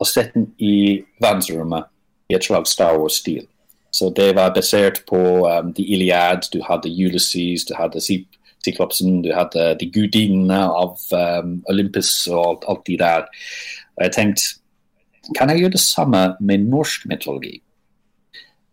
[0.00, 1.88] og sett den i verdensrommet
[2.30, 3.44] i et slags Star Wars-stil.
[3.92, 8.00] Så det var basert på um, The Iliad, du hadde Ulysses, du hadde
[8.64, 13.26] Cyklopsen, du hadde de gudinnene av um, Olympus og alt, alt de der.
[13.96, 14.42] Og jeg tenkte,
[15.36, 17.58] kan jeg gjøre det samme med norsk mytologi?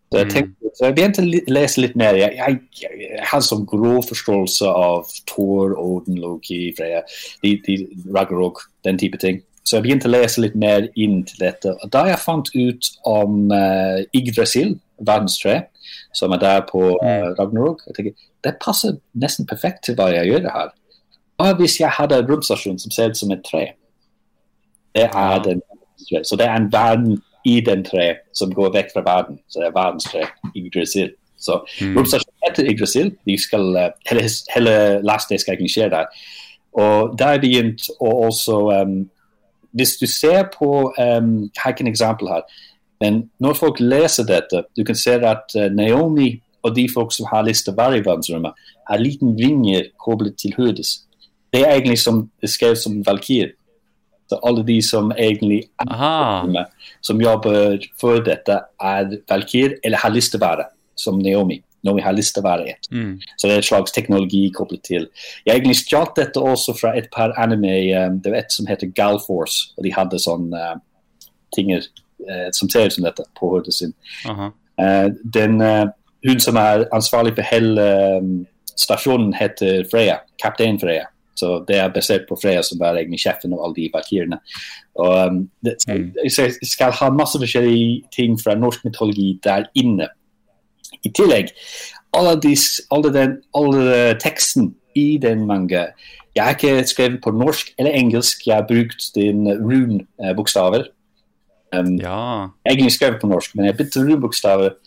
[0.08, 0.32] Så jeg, mm.
[0.32, 2.16] tenkte, så jeg begynte å lese litt mer.
[2.16, 7.02] Jeg, jeg, jeg har sånn grå forståelse av Thor, Odin, Loki, Freya,
[7.44, 7.76] de, de,
[8.14, 9.42] Ragnarok, den type ting.
[9.68, 11.74] Så jeg begynte å lese litt mer inn til dette.
[11.76, 15.58] Og Da jeg fant ut om uh, Yggdrasil, verdenstre,
[16.14, 20.30] som er der på uh, Ragnarok, jeg tenker, det passer nesten perfekt til hva jeg
[20.30, 20.74] gjør her.
[21.38, 23.64] Hva hvis jeg hadde en romstasjon som ser ut som et tre?
[24.96, 25.62] Det er den,
[26.24, 29.38] så det er en verden i den tre som går vekk fra verden.
[29.48, 31.12] Så det er verdenstre Yggdrasil.
[31.38, 31.94] Så mm.
[31.96, 33.12] romstasjonen heter Yggdrasil.
[33.38, 34.74] Skal, uh, hele, hele
[35.06, 36.10] last day skal ikke skje der.
[36.78, 38.98] Og der begynt å også um,
[39.72, 42.44] Hvis du ser på um, har ikke en eksempel her.
[43.02, 46.32] Men når folk leser dette, du kan se at uh, Naomi
[46.66, 48.56] og de folk som har lyst til å være i verdensrommet,
[48.88, 50.86] har liten vinge koblet til hodet.
[51.52, 53.54] Det er egentlig som skrevet som valkyr.
[54.28, 56.66] Så alle de som egentlig er
[57.00, 61.62] som jobber for dette, er valkyr eller har lyst til å være som Naomi.
[61.86, 62.88] Naomi har lyst til å være et.
[62.90, 63.14] Mm.
[63.38, 65.06] Så det er et slags teknologi koblet til.
[65.44, 67.72] Jeg har egentlig stjålet dette også fra et par anime.
[67.94, 70.82] Um, det var et som heter Galforce, og de hadde sånne uh,
[71.54, 71.86] ting uh,
[72.52, 73.94] som ser ut som dette på hodet sin.
[74.26, 74.50] Uh -huh.
[74.82, 75.88] uh, den, uh,
[76.26, 80.16] hun som er ansvarlig for hele um, stasjonen, heter Freya.
[80.42, 81.04] Kaptein Freya.
[81.36, 84.38] Så det er basert på Freya, som er egentlig sjefen av alle de valkyrene.
[84.98, 85.50] Um,
[86.24, 90.08] jeg skal ha masse forskjellige ting fra norsk mytologi der inne.
[91.04, 91.52] I tillegg,
[92.16, 92.56] alle, de,
[92.90, 95.86] alle, den, alle teksten i den manga
[96.34, 100.84] Jeg har ikke skrevet på norsk eller engelsk, jeg har brukt din rune-bokstaver.
[101.74, 102.48] Um, ja.
[102.68, 104.78] Egentlig skrevet på norsk, men jeg bytter rune-bokstaver.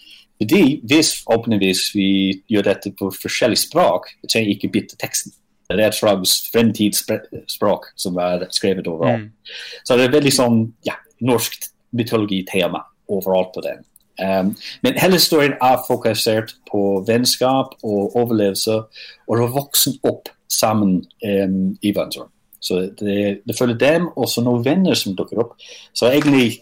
[0.41, 2.07] Fordi hvis åpenligvis vi
[2.49, 5.35] gjør dette på forskjellige språk, så trenger jeg ikke bytte teksten.
[5.69, 9.29] Det er et slags fremtidsspråk som er skrevet overalt.
[9.29, 9.53] Mm.
[9.85, 11.61] Så det er veldig sånn ja, norsk
[11.95, 13.85] mytologitema overalt på den.
[14.21, 14.51] Um,
[14.83, 18.81] men hele historien er fokusert på vennskap og overlevelse,
[19.29, 22.35] og å vokse opp sammen um, i verdensrommet.
[22.61, 25.55] Så det, det, følger dem, og så noen venner som dukker opp.
[25.97, 26.59] Så egentlig,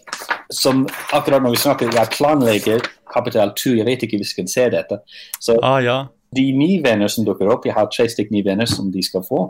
[0.48, 4.48] som akkurat når vi snakker, jeg planlegger Kapital 2, jeg vet ikke hvis vi kan
[4.48, 5.02] se dette.
[5.42, 5.98] Så ah, ja
[6.36, 9.24] de nye venner som dukker opp, jeg har tre stykker nye venner som de skal
[9.26, 9.48] få,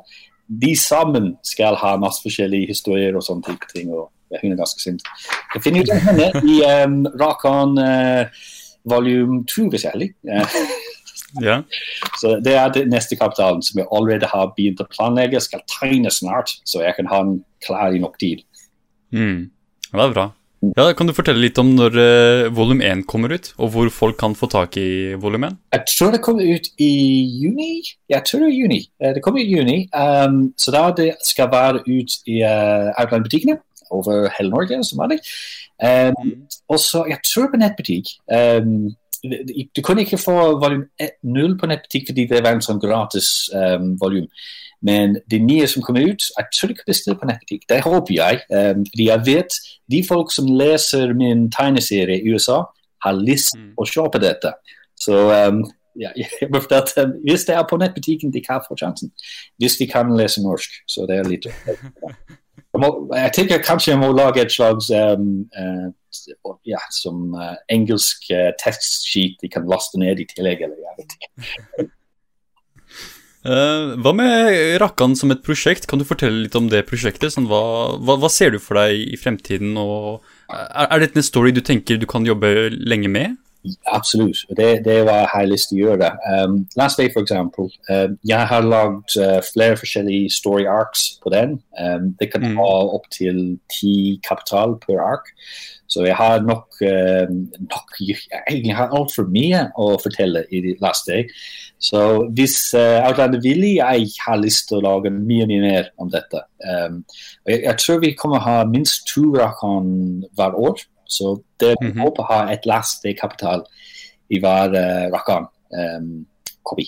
[0.50, 3.92] de sammen skal ha masse forskjellige historier og sånne ting.
[3.94, 4.08] og
[4.40, 5.04] Hun er ganske sint.
[5.54, 8.40] Jeg finner ut av henne i um, Rakan uh,
[8.88, 10.56] volume 2, hvis jeg er
[11.42, 11.60] Ja.
[12.18, 15.40] Så Det er den neste kapitalen som jeg allerede har begynt å planlegge.
[15.40, 18.44] Skal tegne snart, så jeg kan ha den klar i nok tid.
[19.12, 19.50] Mm.
[19.90, 20.30] Det er bra.
[20.76, 24.18] Ja, Kan du fortelle litt om når uh, volum 1 kommer ut, og hvor folk
[24.20, 25.56] kan få tak i volum 1?
[25.72, 26.90] Jeg tror det kommer ut i
[27.40, 27.80] juni.
[28.12, 28.80] Jeg tror det er juni.
[29.00, 33.56] Uh, det kommer i juni, um, så da det skal være ut i uh, outline-butikkene
[33.90, 35.22] over hele Norge som vanlig.
[35.80, 36.34] Um,
[36.68, 38.12] og så, jeg tror på nettbutikk.
[38.28, 40.86] Um, du kunne ikke få volum
[41.22, 44.26] 0 på nettbutikk fordi det var en sånn gratis um, volum.
[44.82, 47.66] Men de nye som kommer ut, jeg tror ikke bestille på nettbutikk.
[47.68, 48.40] Det håper jeg.
[48.48, 49.58] Um, fordi jeg vet
[49.92, 52.62] de folk som leser min tegneserie i USA,
[53.04, 53.74] har lyst mm.
[53.80, 54.52] å kjøpe dette.
[55.00, 55.62] Så um,
[56.00, 56.12] ja,
[56.80, 59.12] at, um, hvis det er på nettbutikken, de kan få sjansen.
[59.60, 60.80] Hvis de kan lese norsk.
[60.88, 61.48] Så det er litt
[62.70, 65.88] Jeg, må, jeg tenker kanskje jeg må lage et slags um, uh,
[66.68, 70.62] ja, som uh, engelsk uh, tekstsheet de kan laste ned i tillegg.
[70.66, 71.88] eller jeg vet ikke.
[73.46, 75.88] Uh, hva med Rakkan som et prosjekt?
[75.90, 77.34] Kan du fortelle litt om det prosjektet?
[77.34, 77.62] Sånn, hva,
[77.98, 79.76] hva, hva, ser du for deg i fremtiden?
[79.80, 80.20] Og
[80.50, 83.38] er, er dette en story du tenker du kan jobbe lenge med?
[83.92, 84.46] Absolutt.
[84.56, 86.08] Det, det var jeg har lyst til å gjøre.
[86.32, 87.68] Um, last Day, for eksempel.
[87.92, 89.16] Um, jeg har lagd
[89.52, 91.58] flere forskjellige story arcs på den.
[91.76, 92.56] Um, det kan mm.
[92.56, 95.28] ha opptil ti kapital per ark.
[95.90, 97.30] Så jeg har nok, uh,
[97.66, 101.26] nok Jeg har altfor mye å fortelle i Last Day.
[101.82, 106.12] Så hvis uh, Outlander vil, jeg har lyst til å lage mye mye mer om
[106.12, 106.44] dette.
[106.62, 107.02] Um,
[107.48, 109.90] jeg, jeg, tror vi kommer å ha minst to Rakon
[110.38, 110.78] hver år.
[111.10, 112.00] Så det mm -hmm.
[112.00, 113.66] håper ha et lastekapital
[114.30, 116.26] i hver uh, Rakan um,
[116.62, 116.86] kopi.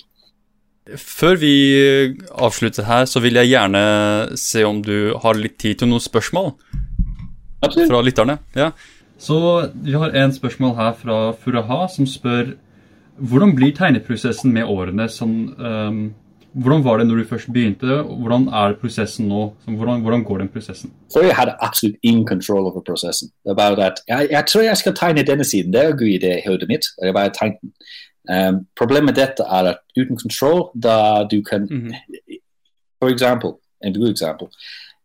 [0.97, 1.55] Før vi
[2.31, 3.83] avslutter her, så vil jeg gjerne
[4.37, 6.53] se om du har litt tid til noen spørsmål
[7.71, 8.37] fra lytterne.
[8.55, 8.71] Ja.
[9.23, 9.37] Så
[9.73, 12.55] vi har en spørsmål her fra Furaha som spør
[13.17, 15.05] hvordan blir tegneprosessen med årene?
[15.09, 15.99] Sånn, um,
[16.53, 19.43] hvordan var det når du først begynte, hvordan er prosessen nå?
[19.65, 20.91] Hvordan, hvordan går den prosessen?
[21.13, 23.31] For jeg hadde absolutt ingen kontroll over prosessen.
[23.45, 26.13] Det var at, jeg, jeg, tror jeg skal tegne denne siden, det er en god
[26.17, 26.89] idé i hodet mitt.
[27.01, 27.73] Jeg bare tegnet den.
[28.33, 32.39] Um, problemet med dette er at uten kontroll, da du kan mm -hmm.
[32.99, 33.49] For eksempel,
[33.85, 34.47] en god eksempel.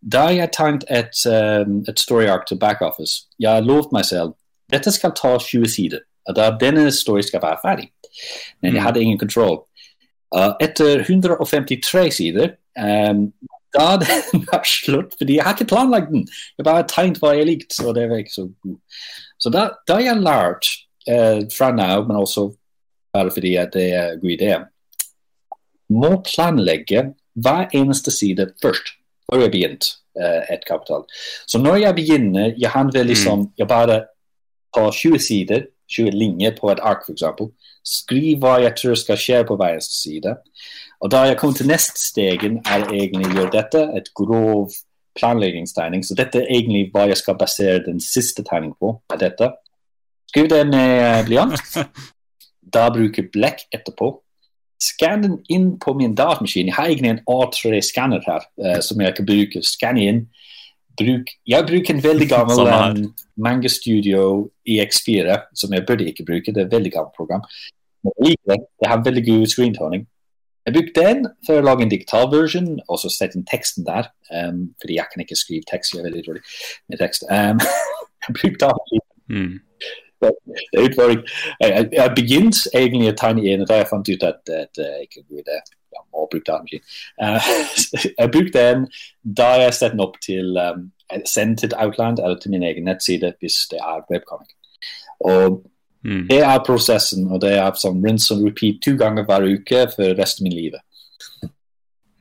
[0.02, 4.36] Da jeg tegnet et, um, et story arc til back office, jeg lovte meg selv
[4.72, 6.04] dette skal ta 20 sider.
[6.28, 7.88] og da Denne story skal være ferdig.
[8.60, 8.86] Men jeg mhm.
[8.86, 9.62] hadde ingen kontroll.
[10.34, 13.32] Uh, etter 153 sider um,
[13.72, 16.28] da den var slutt, fordi jeg har ikke planlagt den.
[16.58, 18.76] Jeg bare tegnet hva jeg likte, og det var ikke så god.
[19.40, 20.68] Så da, da jeg lært
[21.08, 22.50] uh, fra nå, men også
[23.12, 24.52] bare fordi det er en god idé,
[25.88, 27.06] må planlegge
[27.40, 28.97] hver eneste side først,
[29.28, 31.04] før jeg begynte uh, et kapital.
[31.46, 33.52] Så når jeg begynner, jeg handler liksom, mm.
[33.58, 34.00] jeg bare
[34.74, 37.24] tar 20 sider, 20 linjer på et ark, f.eks.
[37.88, 40.34] Skriv hva jeg tror skal skje på hver side.
[41.00, 44.74] Og da jeg kom til neste stegen, er egentlig å gjøre dette, et grov
[45.18, 46.04] planleggingstegning.
[46.04, 48.94] Så dette er egentlig hva jeg skal basere den siste tegningen på.
[49.14, 49.52] er dette.
[50.28, 51.58] Skriv det med blyant.
[52.68, 54.10] Da bruker blekk etterpå.
[54.82, 56.70] Skann den inn på min datamaskin.
[56.70, 59.62] Jeg har egentlig en A3-skanner her uh, som jeg kan bruke.
[59.66, 60.20] Skanne inn.
[60.98, 63.02] Bruk, jeg bruker en veldig gammel um,
[63.36, 66.54] Manga Studio EX4, som jeg burde ikke bruke.
[66.54, 67.44] Det er et veldig gammelt program.
[68.04, 70.06] Men jeg har veldig god screentoning.
[70.66, 74.10] Jeg brukte den for å lage en digital version, og så sette inn teksten der.
[74.28, 76.42] Um, fordi jeg kan ikke skrive tekst, jeg er veldig dårlig
[76.92, 77.24] med tekst.
[77.32, 77.62] Um,
[78.26, 78.68] jeg brukte
[79.32, 79.54] mm.
[80.20, 81.24] Det er utfordring.
[81.60, 85.24] Jeg, jeg begynte egentlig å tegne igjen, da jeg fant ut at det ikke er
[85.24, 85.58] en god idé.
[85.98, 86.84] Jeg må bruke datamaskin.
[87.22, 87.48] Uh,
[88.18, 88.86] jeg brukte den
[89.40, 90.86] da jeg satte den opp til um,
[91.24, 94.54] send til Outland eller til min egen nettside hvis det er webcomic.
[95.24, 95.62] Og
[96.04, 96.26] Mm.
[96.30, 100.14] Det er prosessen, og det er som rinse and repeat to ganger hver uke for
[100.20, 100.80] resten av min livet.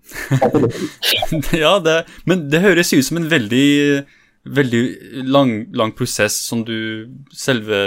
[1.63, 4.03] ja, det, men det høres ut som en veldig,
[4.55, 4.81] veldig
[5.27, 7.79] lang, lang prosess som du Selve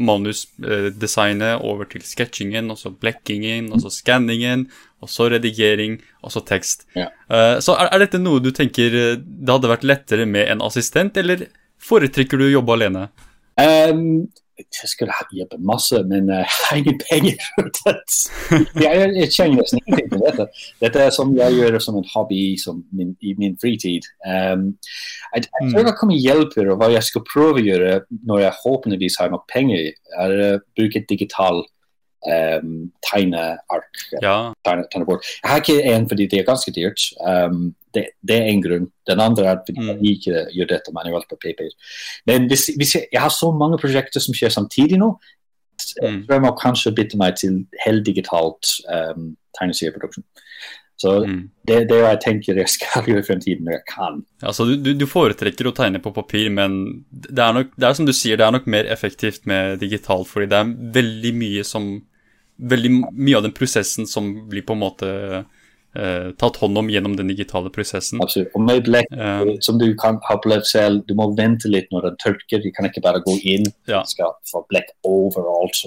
[0.00, 4.64] manusdesignet over til sketsjingen, og så blekkingen, og så skanningen,
[5.04, 6.86] og så redigering, og så tekst.
[6.96, 7.10] Ja.
[7.28, 10.64] Uh, så er, er, dette noe du tenker eh, det hadde vært lettere med en
[10.64, 11.46] assistent, eller
[11.80, 13.06] foretrekker du å jobbe alene?
[13.60, 17.38] Um, jeg skulle hjulpet masse, men jeg har ingen penger.
[18.84, 20.46] jeg, jeg kjenner nesten ingenting til dette.
[20.84, 24.08] Dette er som jeg gjør som en hobby som min, i min fritid.
[24.26, 24.70] Um,
[25.34, 28.58] jeg, jeg tror det kommer hjelper, og hva jeg skal prøve å gjøre når jeg
[28.64, 31.64] håpeligvis har nok penger, er å uh, bruke digital
[32.26, 34.02] um, tegneark.
[34.22, 34.52] Ja.
[34.64, 35.24] Tegne, tegnebord.
[35.42, 37.06] Jeg har ikke en fordi det er ganske dyrt.
[37.20, 38.88] Um, det, det, er en grunn.
[39.08, 39.88] Den andre er fordi mm.
[39.88, 41.70] jeg ikke gjør dette manuelt på paper.
[42.26, 45.14] Men hvis, hvis jeg, jeg, har så mange prosjekter som skjer samtidig nå,
[46.02, 46.22] mm.
[46.28, 50.26] jeg må kanskje bytte meg til heldigitalt um, tegneserieproduksjon.
[51.00, 51.38] Så mm.
[51.64, 54.18] det, det jeg tenker jeg skal gjøre i fremtiden når jeg kan.
[54.44, 56.76] Altså, du, du, foretrekker å tegne på papir, men
[57.08, 60.28] det er, nok, det er som du sier, det er nok mer effektivt med digitalt,
[60.28, 61.88] fordi det er veldig mye som
[62.60, 65.08] veldig mye av den prosessen som blir på en måte
[65.98, 68.20] uh, tatt hånd om gjennom den digitale prosessen.
[68.22, 68.50] Absolutt.
[68.54, 72.10] Og med blekk, uh, som du kan ha opplevd selv, du må vente litt når
[72.10, 72.62] den tørker.
[72.62, 74.02] Du kan ikke bare gå inn ja.
[74.08, 75.80] skal få blekk overalt.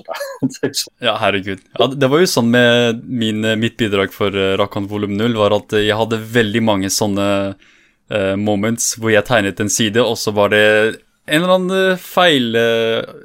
[1.08, 1.64] ja, herregud.
[1.80, 5.56] Ja, det var jo sånn med min, mitt bidrag for uh, Rakan volum 0, var
[5.60, 10.36] at jeg hadde veldig mange sånne uh, moments hvor jeg tegnet en side, og så
[10.36, 10.64] var det
[11.26, 12.58] en eller annen feil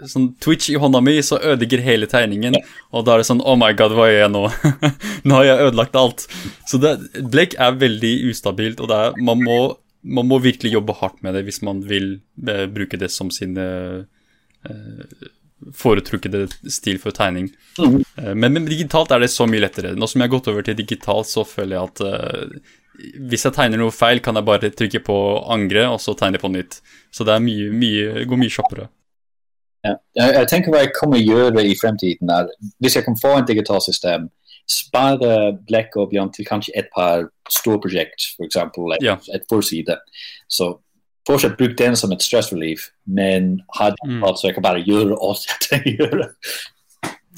[0.06, 2.54] sånn Twitch i hånda mi, så ødelegger hele tegningen.
[2.94, 4.44] Og da er det sånn Oh my god, hva gjør jeg nå?
[5.26, 6.26] nå har jeg ødelagt alt.
[6.70, 6.94] Så det,
[7.32, 9.58] Blake er veldig ustabilt, og er, man, må,
[10.02, 12.14] man, må, virkelig jobbe hardt med det hvis man vil
[12.46, 14.06] eh, bruke det som sin eh,
[15.74, 17.50] foretrukkede stil for tegning.
[17.78, 18.00] Mm.
[18.00, 19.96] Eh, men, men, digitalt er det så mye lettere.
[19.98, 22.04] Nå som jeg har gått over til digitalt, så føler jeg at
[22.98, 25.18] hvis jeg tegner noe feil, kan jeg bare trykke på
[25.54, 26.80] angre, og så tegne på nytt.
[27.14, 28.88] Så det mye, mye, går mye kjappere.
[29.86, 29.94] Ja.
[30.18, 32.32] Jeg, jeg, tenker hva jeg kommer å gjøre i fremtiden.
[32.34, 32.50] er
[32.82, 34.26] Hvis jeg kan få en digitalt system,
[34.68, 38.58] spare Blekk og Bjørn til kanskje et par storprosjekt, f.eks.
[38.58, 39.16] et, ja.
[39.34, 39.96] et forside.
[40.50, 40.74] Så
[41.28, 44.26] fortsatt bruk den som et stress relief, men ha det mm.
[44.34, 46.28] så jeg kan bare gjøre alt jeg trenger å gjøre.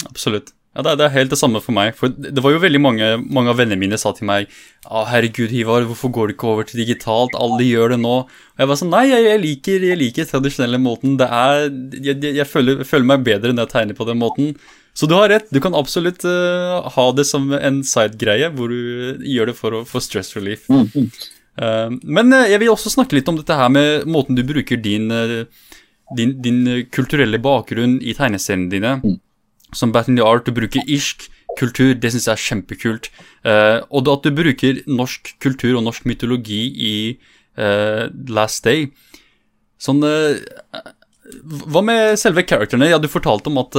[0.09, 0.51] Absolutt.
[0.71, 1.95] Ja, det er, det er, helt det samme for meg.
[1.99, 4.45] For det var jo veldig mange, mange av vennene mine sa til meg
[4.87, 7.35] ah, 'Herregud, Hivar, hvorfor går du ikke over til digitalt?
[7.35, 10.79] Alle gjør det nå.' Og jeg var sånn Nei, jeg, jeg liker, jeg liker tradisjonelle
[10.79, 11.17] måten.
[11.19, 11.67] Det er
[11.99, 14.53] Jeg, jeg føler, føler, meg bedre når jeg tegner på den måten.
[14.95, 15.51] Så du har rett.
[15.51, 20.03] Du kan absolutt uh, ha det som en side-greie, hvor du gjør det for, for
[20.03, 20.69] stress relief.
[20.71, 21.09] Mm, mm.
[21.59, 24.79] Uh, men uh, jeg vil også snakke litt om dette her med måten du bruker
[24.79, 25.11] din,
[26.15, 28.95] din, din kulturelle bakgrunn i tegneseriene dine.
[29.03, 29.19] Mm
[29.75, 33.09] som Bat in the Art, du bruker irsk kultur, det syns jeg er kjempekult.
[33.45, 36.93] Uh, og at du bruker norsk kultur og norsk mytologi i
[37.59, 38.87] uh, Last Day.
[39.81, 40.37] Sånn uh,
[41.41, 42.91] Hva med selve characterne?
[42.91, 43.77] Ja, du fortalte om at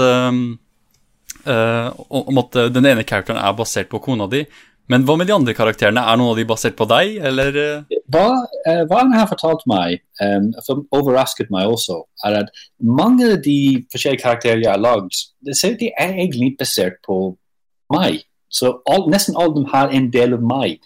[1.42, 4.44] om at den ene characteren er basert på kona di.
[4.92, 6.04] Men hva med de andre karakterene?
[6.06, 7.58] Er noen av de basert på deg, eller?
[8.12, 8.26] Hva,
[8.66, 12.50] uh, hva han har fortalt meg, um, som overrasket meg også, er at
[12.82, 17.36] mange av de forskjellige karakterer jeg har lagd, de er egentlig basert på
[17.92, 18.22] meg.
[18.52, 20.82] Så all, nesten alle dem har en del av meg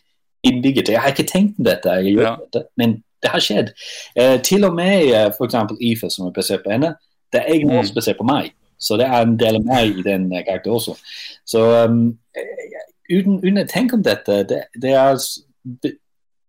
[0.46, 0.92] innbygget.
[0.94, 2.36] Jeg har ikke tenkt på dette, jeg gjør ja.
[2.44, 3.72] dette, men det har skjedd.
[4.20, 5.58] Uh, til og med uh, f.eks.
[5.80, 6.94] Ife, som er basert på henne,
[7.32, 7.82] det er egentlig mm.
[7.82, 8.52] også basert på meg.
[8.78, 10.96] Så det er en del av meg i den uh, karakteren også.
[11.48, 12.18] Så um,
[13.10, 15.16] uten, uten, å tenke om dette, det, det er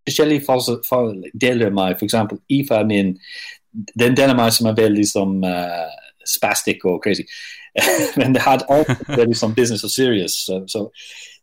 [0.08, 1.95] forskjellige deler av meg.
[1.97, 2.16] F.eks.
[2.49, 3.14] IFA er min
[3.99, 5.91] den delen av meg som er veldig som uh,
[6.28, 7.28] spastic og crazy.
[8.20, 10.39] Men det hadde alltid veldig som business og serious.
[10.47, 10.88] Så, så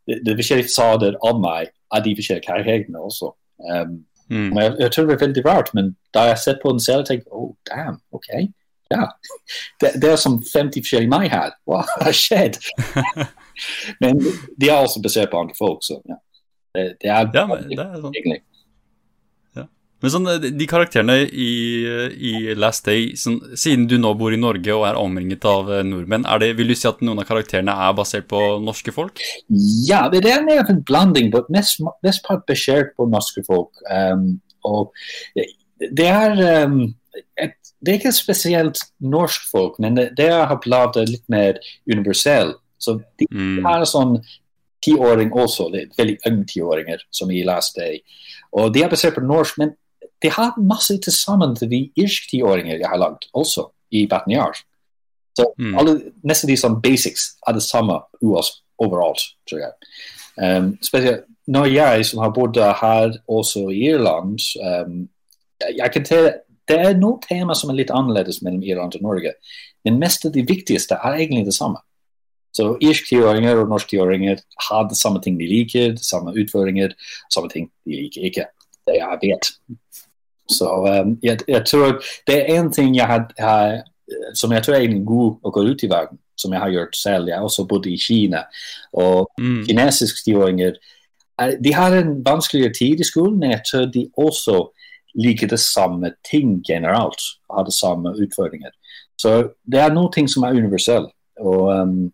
[0.07, 3.31] det, det er forskjellige fasader av meg av de forskjellige karakterene også.
[3.71, 4.51] Um, mm.
[4.59, 7.07] jeg, jeg, tror det er veldig rart, men da jeg har sett på den selv,
[7.07, 8.31] tenker jeg oh, damn, ok.
[8.93, 9.07] Ja.
[9.81, 11.55] Det, det er som 50 forskjellige meg her.
[11.67, 12.59] Hva har skjedd?
[14.03, 16.19] Men de er også basert på andre folk, så ja.
[16.75, 18.41] Det, det er, ja, men, det er sånn.
[20.05, 21.53] Men sånn, de karakterene i,
[22.13, 25.95] i Last Day, sånn, siden du nå bor i Norge og er omringet av nordmenn,
[25.95, 29.23] nordmenn, det, vil du si at noen av karakterene er basert på norske folk?
[29.89, 33.81] Ja, det er mer en blanding, men mest, mest basert på norske folk.
[33.89, 34.35] Um,
[34.69, 34.93] og
[35.81, 36.37] det er
[36.67, 36.83] um,
[37.41, 42.55] et, det er ikke spesielt norsk folk, men det, det har blitt litt mer universell.
[42.77, 43.65] Så de mm.
[43.65, 44.19] er sånn
[44.85, 48.03] tiåring også, veldig unge tiåringer, som i Last Day.
[48.53, 49.73] Og de er basert på norsk, men
[50.25, 54.55] de har masse til sammen til de irske tiåringer jeg har lagd, også i Baton
[55.37, 55.75] Så mm.
[55.79, 59.73] alle, nesten de som basics er det samme overalt, tror jeg.
[60.35, 65.09] Um, spesielt når jeg som har bodd her også i Irland um,
[65.63, 66.17] jeg kan te,
[66.69, 69.35] Det er noen tema som er litt annerledes mellom Irland og Norge,
[69.85, 71.77] men mest av de viktigste er egentlig det samme.
[72.57, 76.95] Så irsk tiåringer og norsk tiåringer har det samme ting de liker, det samme utfordringer,
[77.29, 78.47] samme ting de liker ikke.
[78.89, 79.51] Det jeg vet.
[80.51, 83.81] Så um, jeg, jeg, tror det er én ting jeg har, har,
[84.37, 87.31] som jeg tror er god å gå ut i verden, som jeg har gjort selv.
[87.31, 88.45] Jeg har også bodd i Kina.
[88.93, 89.65] Og mm.
[89.69, 90.77] kinesiske tiåringer
[91.35, 94.61] de har en vanskeligere tid i skolen, men jeg tror de også
[95.19, 97.23] liker det samme ting generelt.
[97.51, 98.71] Har det samme utfordringer.
[99.19, 101.09] Så det er noe som er universell.
[101.41, 102.13] Og um,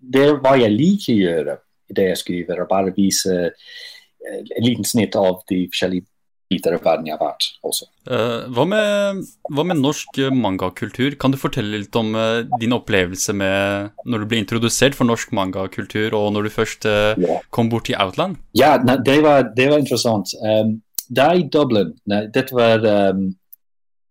[0.00, 1.56] det er hva jeg liker å gjøre
[1.90, 6.06] i det jeg skriver, og bare vise eh, en liten snitt av de forskjellige
[6.52, 7.86] av verden jeg har vært også.
[8.08, 11.16] Uh, hva, med, hva, med, norsk mangakultur?
[11.20, 15.32] Kan du fortelle litt om uh, din opplevelse med når du ble introdusert for norsk
[15.34, 16.88] mangakultur, og når du først
[17.54, 18.36] kom bort til Outland?
[18.54, 20.34] Ja, det var, det var interessant.
[20.42, 20.78] Um,
[21.08, 23.26] da i Dublin, dette var um,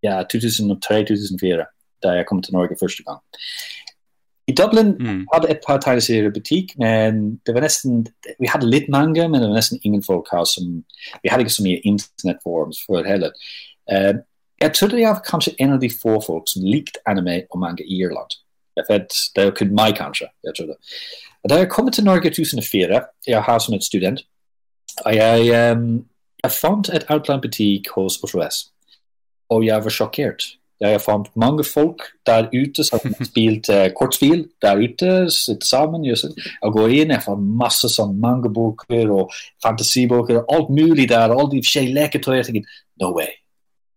[0.04, 1.70] ja, 2003-2004,
[2.04, 3.22] da jeg kom til Norge første gang
[4.48, 5.28] I Dublin mm.
[5.34, 8.08] hadde et par tegneserier i butikk, men det var nesten
[8.40, 10.84] Vi hadde litt manga, men det var nesten ingen folk her som
[11.24, 13.32] Vi hadde ikke så mye internettforums før heller.
[13.92, 14.20] Uh,
[14.62, 17.84] jeg trodde jeg var kanskje en av de få folk som likte anime og manga
[17.84, 18.36] i Irland.
[18.76, 20.28] Det er kun meg, kanskje.
[20.44, 20.76] jeg trodde.
[21.50, 24.26] Da jeg kom til Norge i 2004, jeg har som et student,
[25.06, 26.06] og jeg, um,
[26.44, 28.72] jeg fant et outline-butikk hos Oslo S,
[29.50, 30.44] og jeg var sjokkert.
[31.00, 36.06] Fant mange folk der ute som spilte uh, kortspill der ute, sitter sammen.
[36.62, 39.32] og går inn, Jeg fant masse sånn mangaboker og
[39.64, 41.32] fantasibøker og alt mulig der.
[41.32, 42.36] Alle de forskjellige leketøy.
[42.36, 42.70] Jeg tenkte
[43.02, 43.32] no way.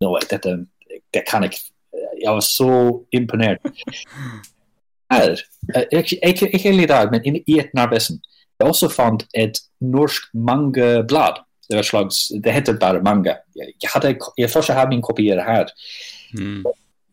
[0.01, 0.22] No way.
[0.30, 0.59] Dette
[1.14, 1.53] det kan jeg
[2.22, 3.59] Jeg var så imponert.
[5.12, 5.37] Her,
[5.93, 8.20] ikke, ikke, ikke i dag, men i et Narvesen.
[8.61, 11.43] Jeg også fant et norsk mangablad.
[11.70, 13.34] Det, slags, det heter bare manga.
[13.57, 15.66] Jeg, hadde, jeg fortsatt har min kopier her.
[16.39, 16.64] Mm.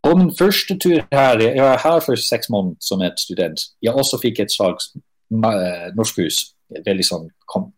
[0.03, 3.61] På min første tur her, jeg var her for seks måneder som et student.
[3.81, 6.41] Jeg også fikk et slags uh, norskhus.
[6.73, 7.69] Veldig sånn kom,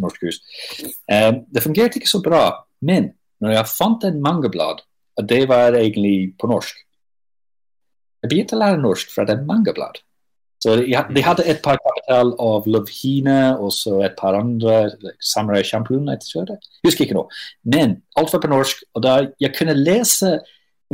[0.00, 0.40] norsk hus
[1.12, 2.46] Um, det fungerte ikke så bra,
[2.80, 3.10] men
[3.44, 4.80] når jeg fant en mangablad,
[5.20, 6.78] og det var egentlig på norsk
[8.24, 9.98] Jeg begynte å lære norsk fra det mangablad.
[10.64, 14.94] Så de, de hadde et par kapital av Lovhine og så et par andre.
[15.20, 16.56] Samurai Champion, jeg
[16.86, 17.26] husker ikke nå.
[17.68, 20.38] Men alt var på norsk, og da jeg kunne lese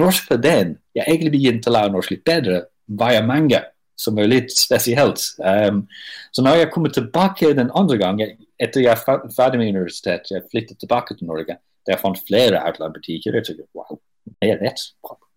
[0.00, 0.76] norsk for den.
[0.96, 2.64] Jeg egentlig begynte å lære norsk litt bedre
[3.00, 3.62] via manga,
[4.00, 5.22] som er litt spesielt.
[5.38, 5.84] Um,
[6.32, 10.48] så når jeg kommer tilbake den andre gangen, etter jeg er ferdig med universitetet, jeg
[10.50, 14.00] flyttet tilbake til Norge, der jeg fant flere outland-butikker, jeg tenkte wow,
[14.40, 14.84] det er rett.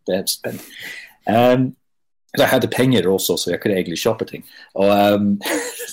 [0.08, 0.66] Det er spennende.
[1.30, 1.72] Um,
[2.38, 4.46] jeg hadde penger også, så jeg kunne egentlig kjøpe ting.
[4.74, 5.34] Og um,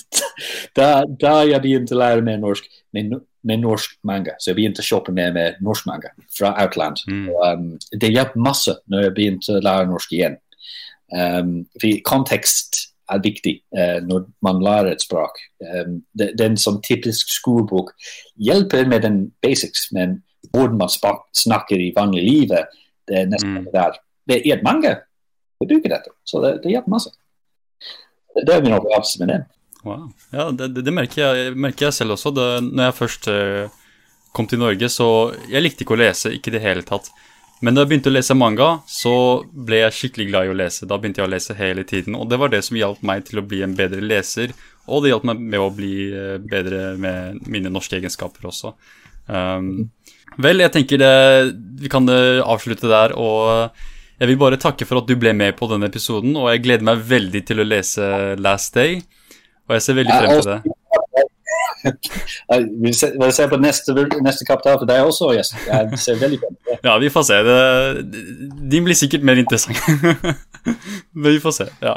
[0.77, 4.83] da, da, jeg begynte å lære mer norsk med, med, norsk manga, så jeg begynte
[4.83, 7.01] å shoppe mer med norsk manga fra Outland.
[7.07, 7.27] Mm.
[7.31, 10.39] Og, um, det hjalp masse når jeg begynte å lære norsk igjen.
[11.11, 12.81] Um, for kontekst
[13.11, 15.39] er viktig uh, når man lærer et språk.
[15.63, 17.93] Um, det, den som typisk skolebok
[18.39, 20.21] hjelper med den basics, men
[20.51, 22.77] hvordan man snakker i vanlig livet,
[23.07, 23.71] det er nesten mm.
[23.73, 23.97] der.
[24.27, 24.95] Det er manga
[25.61, 26.13] å bruker dette.
[26.27, 27.11] Så det, det hjelper masse.
[28.31, 29.41] Det er min opplevelse med det.
[29.83, 30.11] Wow.
[30.29, 32.33] Ja, det, det merker, jeg, merker, jeg, selv også.
[32.35, 33.97] Det, når jeg først uh,
[34.35, 35.07] kom til Norge, så
[35.49, 37.09] Jeg likte ikke å lese, ikke i det hele tatt.
[37.61, 39.13] Men da jeg begynte å lese manga, så
[39.53, 40.87] ble jeg skikkelig glad i å lese.
[40.89, 43.41] Da begynte jeg å lese hele tiden, og det var det som hjalp meg til
[43.41, 44.53] å bli en bedre leser.
[44.89, 48.73] Og det hjalp meg med å bli uh, bedre med mine norske egenskaper også.
[49.29, 49.91] Um,
[50.41, 51.15] vel, jeg tenker det,
[51.81, 53.13] vi kan avslutte der.
[53.17, 53.73] og
[54.21, 56.85] jeg vil bare takke for at du ble med på denne episoden, og jeg gleder
[56.85, 58.99] meg veldig til å lese Last Day.
[59.71, 60.59] Og jeg ser veldig frem til det.
[62.83, 63.93] Vi ser se på neste,
[64.25, 65.53] neste kapital for deg også, yes.
[65.69, 66.79] Jeg ser veldig frem til det.
[66.83, 67.37] Ja, vi får se.
[67.47, 67.57] Det,
[68.75, 69.79] din blir sikkert mer interessant.
[71.21, 71.95] Men vi får se, ja.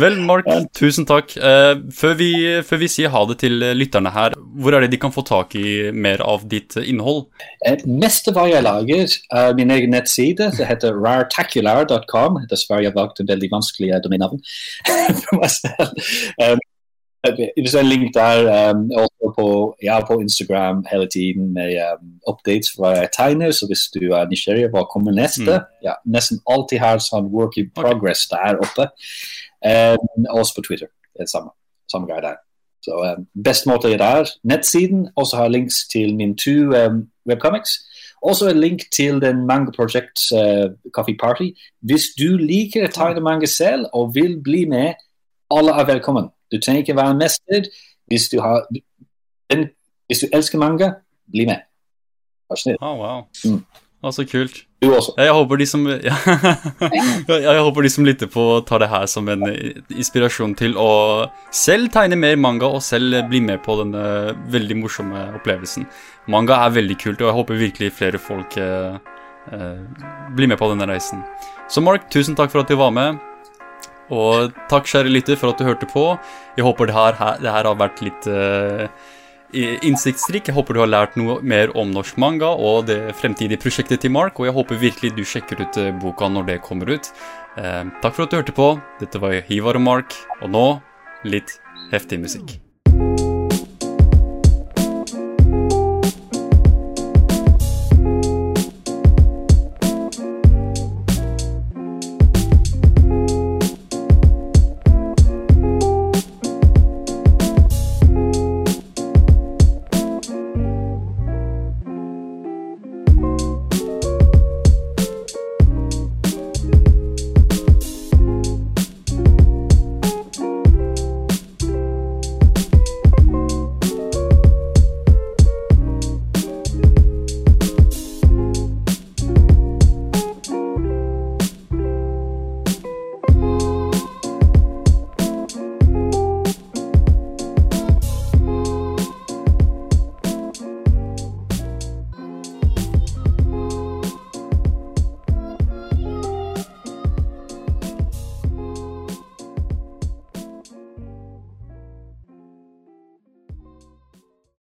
[0.00, 1.32] Vel, Mark, tusen takk.
[1.36, 2.30] Uh, før, vi,
[2.66, 5.56] før, vi, sier ha det til lytterne her, hvor er det de kan få tak
[5.60, 7.26] i mer av ditt innhold?
[7.64, 10.52] Meste mest av hva jeg lager, er min egen nettside.
[10.60, 12.44] Det heter rartacular.com.
[12.52, 14.40] Dessverre jeg valgte veldig vanskelig domenavn
[17.24, 18.70] det er en link der.
[18.70, 23.50] Um, også på, jeg er på Instagram hele tiden med um, updates hva jeg tegner.
[23.50, 25.58] Så hvis du er nysgjerrig, hva kommer neste?
[25.60, 25.70] Mm.
[25.86, 28.40] Ja, nesten alltid har sånn work in progress okay.
[28.40, 28.88] der oppe.
[29.64, 30.92] Um, også på Twitter.
[31.14, 31.54] Det er samme,
[31.90, 32.36] samme greie der.
[32.84, 34.28] Så um, Best måte er der.
[34.44, 37.78] Nettsiden også har links til min to um, webcomics.
[38.24, 41.50] Også en link til den Manga Project uh, Coffee Party.
[41.80, 45.00] Hvis du liker å tegne manga selv og vil bli med,
[45.52, 46.33] alle er velkommen.
[46.54, 47.70] Du trenger ikke være mester.
[48.06, 48.66] Hvis du, har,
[49.50, 49.70] den,
[50.06, 50.92] hvis du elsker manga,
[51.32, 51.64] bli med.
[52.50, 52.78] Vær snill.
[52.84, 53.24] Oh, wow.
[53.44, 53.62] Mm.
[54.04, 54.58] Å, så kult.
[54.84, 55.14] Du også.
[55.16, 56.16] Jeg håper, de som, ja,
[57.32, 60.90] jeg håper de som lytter på, tar det her som en inspirasjon til å
[61.54, 65.88] selv tegne mer manga og selv bli med på denne veldig morsomme opplevelsen.
[66.28, 68.98] Manga er veldig kult, og jeg håper virkelig flere folk eh,
[69.56, 69.80] eh,
[70.36, 71.24] blir med på denne reisen.
[71.72, 73.16] Så Mark, tusen takk for at du var med.
[74.14, 76.06] Og takk, kjære lytter, for at du hørte på.
[76.58, 78.86] Jeg håper det her, det her har vært litt uh,
[79.54, 80.48] innsiktsrik.
[80.48, 84.14] Jeg håper du har lært noe mer om norsk manga og det fremtidige prosjektet til
[84.14, 87.10] Mark, og jeg håper virkelig du sjekker ut eh, boka når det kommer ut.
[87.58, 88.72] Uh, takk for at du hørte på.
[89.02, 90.66] Dette var Hivar og Mark, og nå
[91.26, 91.58] litt
[91.92, 92.58] heftig musikk.